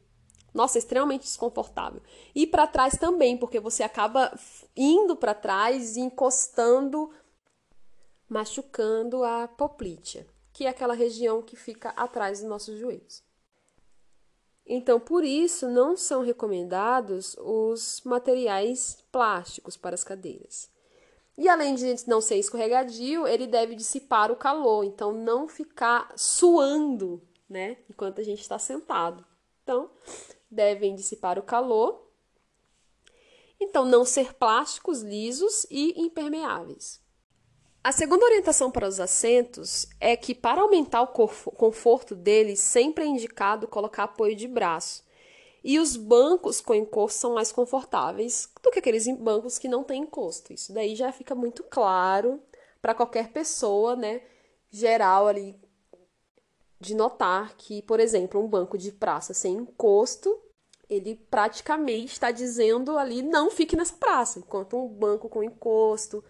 Nossa, 0.53 0.79
extremamente 0.79 1.23
desconfortável. 1.23 2.03
E 2.35 2.47
para 2.47 2.67
trás 2.67 2.97
também, 2.99 3.37
porque 3.37 3.59
você 3.59 3.83
acaba 3.83 4.39
indo 4.77 5.17
para 5.17 5.35
trás 5.35 5.97
e 5.97 6.01
encostando, 6.01 7.11
machucando 8.29 9.25
a 9.25 9.49
poplítea, 9.49 10.27
que 10.53 10.67
é 10.67 10.69
aquela 10.69 10.95
região 10.95 11.41
que 11.41 11.57
fica 11.57 11.91
atrás 11.91 12.41
dos 12.41 12.49
nossos 12.49 12.79
joelhos. 12.79 13.23
Então, 14.67 15.01
por 15.01 15.25
isso, 15.25 15.69
não 15.69 15.97
são 15.97 16.23
recomendados 16.23 17.35
os 17.39 18.01
materiais 18.05 19.05
plásticos 19.11 19.77
para 19.77 19.95
as 19.95 20.05
cadeiras. 20.05 20.71
E 21.37 21.49
além 21.49 21.75
de 21.75 21.97
não 22.07 22.21
ser 22.21 22.37
escorregadio, 22.37 23.27
ele 23.27 23.47
deve 23.47 23.75
dissipar 23.75 24.31
o 24.31 24.37
calor, 24.37 24.85
então 24.85 25.13
não 25.13 25.49
ficar 25.49 26.13
suando, 26.15 27.23
né, 27.49 27.79
enquanto 27.89 28.21
a 28.21 28.25
gente 28.25 28.43
está 28.43 28.59
sentado. 28.59 29.25
Então, 29.63 29.91
devem 30.53 30.95
dissipar 30.95 31.39
o 31.39 31.43
calor. 31.43 32.09
Então, 33.61 33.85
não 33.85 34.05
ser 34.05 34.35
plásticos, 34.35 35.03
lisos 35.03 35.67
e 35.71 36.01
impermeáveis. 36.01 37.01
A 37.85 37.91
segunda 37.91 38.25
orientação 38.25 38.71
para 38.71 38.87
os 38.87 39.01
assentos 39.01 39.87
é 39.99 40.17
que, 40.17 40.35
para 40.35 40.61
aumentar 40.61 41.03
o 41.03 41.09
conforto 41.09 42.15
deles, 42.15 42.61
sempre 42.61 43.05
é 43.05 43.07
indicado 43.09 43.67
colocar 43.67 44.05
apoio 44.05 44.37
de 44.37 44.47
braço. 44.47 45.05
E 45.65 45.79
os 45.79 45.97
bancos 45.97 46.61
com 46.61 46.75
encosto 46.75 47.21
são 47.21 47.35
mais 47.35 47.53
confortáveis 47.53 48.49
do 48.63 48.71
que 48.71 48.79
aqueles 48.81 49.07
bancos 49.17 49.59
que 49.59 49.69
não 49.69 49.85
têm 49.85 50.03
encosto. 50.03 50.53
Isso 50.53 50.73
daí 50.73 50.95
já 50.95 51.13
fica 51.13 51.35
muito 51.35 51.63
claro 51.65 52.41
para 52.81 52.95
qualquer 52.95 53.33
pessoa, 53.33 53.95
né, 53.95 54.23
geral 54.71 55.29
ali, 55.29 55.57
de 56.83 56.95
notar 56.95 57.55
que, 57.57 57.81
por 57.83 58.01
exemplo, 58.01 58.41
um 58.43 58.49
banco 58.49 58.77
de 58.77 58.93
praça 58.93 59.33
sem 59.33 59.55
encosto, 59.55 60.39
ele 60.91 61.15
praticamente 61.31 62.13
está 62.13 62.31
dizendo 62.31 62.99
ali 62.99 63.23
não 63.23 63.51
fique 63.51 63.77
nessa 63.77 63.95
praça, 63.95 64.39
enquanto 64.39 64.77
um 64.77 64.89
banco 64.89 65.29
com 65.29 65.43
encosto 65.43 66.23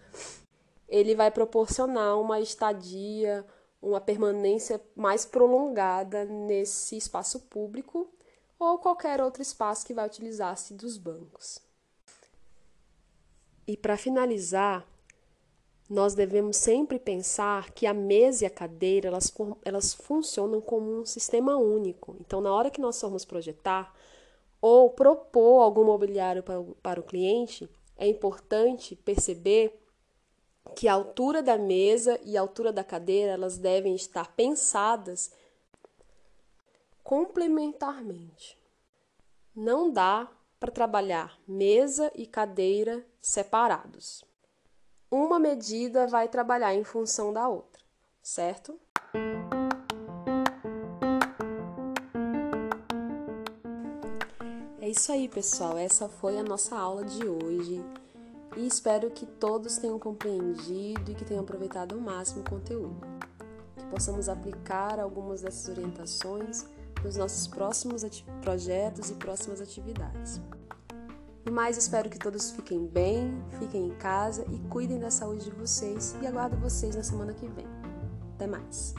ele 0.93 1.15
vai 1.15 1.31
proporcionar 1.31 2.19
uma 2.19 2.39
estadia, 2.39 3.43
uma 3.81 3.99
permanência 3.99 4.79
mais 4.95 5.25
prolongada 5.25 6.23
nesse 6.23 6.95
espaço 6.95 7.39
público 7.39 8.13
ou 8.59 8.77
qualquer 8.77 9.19
outro 9.19 9.41
espaço 9.41 9.87
que 9.87 9.93
vai 9.93 10.05
utilizar-se 10.05 10.75
dos 10.75 10.99
bancos. 10.99 11.57
E 13.67 13.75
para 13.75 13.97
finalizar, 13.97 14.87
nós 15.89 16.15
devemos 16.15 16.57
sempre 16.57 16.97
pensar 16.97 17.71
que 17.71 17.85
a 17.85 17.93
mesa 17.93 18.43
e 18.43 18.47
a 18.47 18.49
cadeira 18.49 19.09
elas, 19.09 19.33
elas 19.63 19.93
funcionam 19.93 20.61
como 20.61 21.01
um 21.01 21.05
sistema 21.05 21.57
único. 21.57 22.15
Então, 22.19 22.41
na 22.41 22.53
hora 22.53 22.71
que 22.71 22.81
nós 22.81 22.99
formos 22.99 23.25
projetar 23.25 23.93
ou 24.61 24.89
propor 24.89 25.61
algum 25.61 25.83
mobiliário 25.83 26.41
para 26.41 26.59
o, 26.59 26.75
para 26.75 26.99
o 26.99 27.03
cliente, 27.03 27.69
é 27.97 28.07
importante 28.07 28.95
perceber 28.95 29.79
que 30.75 30.87
a 30.87 30.93
altura 30.93 31.43
da 31.43 31.57
mesa 31.57 32.19
e 32.23 32.37
a 32.37 32.41
altura 32.41 32.71
da 32.71 32.83
cadeira 32.83 33.33
elas 33.33 33.57
devem 33.57 33.93
estar 33.93 34.33
pensadas 34.35 35.31
complementarmente. 37.03 38.57
Não 39.53 39.91
dá 39.91 40.31
para 40.59 40.71
trabalhar 40.71 41.37
mesa 41.45 42.09
e 42.15 42.25
cadeira 42.25 43.05
separados. 43.21 44.23
Uma 45.15 45.37
medida 45.37 46.07
vai 46.07 46.27
trabalhar 46.27 46.73
em 46.73 46.83
função 46.83 47.31
da 47.31 47.47
outra, 47.47 47.79
certo? 48.19 48.79
É 54.81 54.89
isso 54.89 55.11
aí, 55.11 55.29
pessoal. 55.29 55.77
Essa 55.77 56.09
foi 56.09 56.39
a 56.39 56.43
nossa 56.43 56.75
aula 56.75 57.05
de 57.05 57.27
hoje 57.27 57.85
e 58.57 58.65
espero 58.65 59.11
que 59.11 59.27
todos 59.27 59.77
tenham 59.77 59.99
compreendido 59.99 61.11
e 61.11 61.13
que 61.13 61.23
tenham 61.23 61.43
aproveitado 61.43 61.93
ao 61.93 62.01
máximo 62.01 62.41
o 62.41 62.49
conteúdo. 62.49 62.99
Que 63.77 63.85
possamos 63.91 64.27
aplicar 64.27 64.99
algumas 64.99 65.41
dessas 65.41 65.69
orientações 65.69 66.65
nos 67.03 67.17
nossos 67.17 67.45
próximos 67.45 68.03
projetos 68.41 69.11
e 69.11 69.13
próximas 69.13 69.61
atividades. 69.61 70.41
No 71.45 71.51
mais, 71.51 71.77
espero 71.77 72.09
que 72.09 72.17
todos 72.17 72.51
fiquem 72.51 72.85
bem, 72.85 73.43
fiquem 73.59 73.87
em 73.87 73.95
casa 73.95 74.45
e 74.49 74.59
cuidem 74.69 74.99
da 74.99 75.11
saúde 75.11 75.45
de 75.45 75.51
vocês 75.51 76.15
e 76.21 76.27
aguardo 76.27 76.55
vocês 76.57 76.95
na 76.95 77.03
semana 77.03 77.33
que 77.33 77.47
vem. 77.47 77.67
Até 78.35 78.47
mais! 78.47 78.95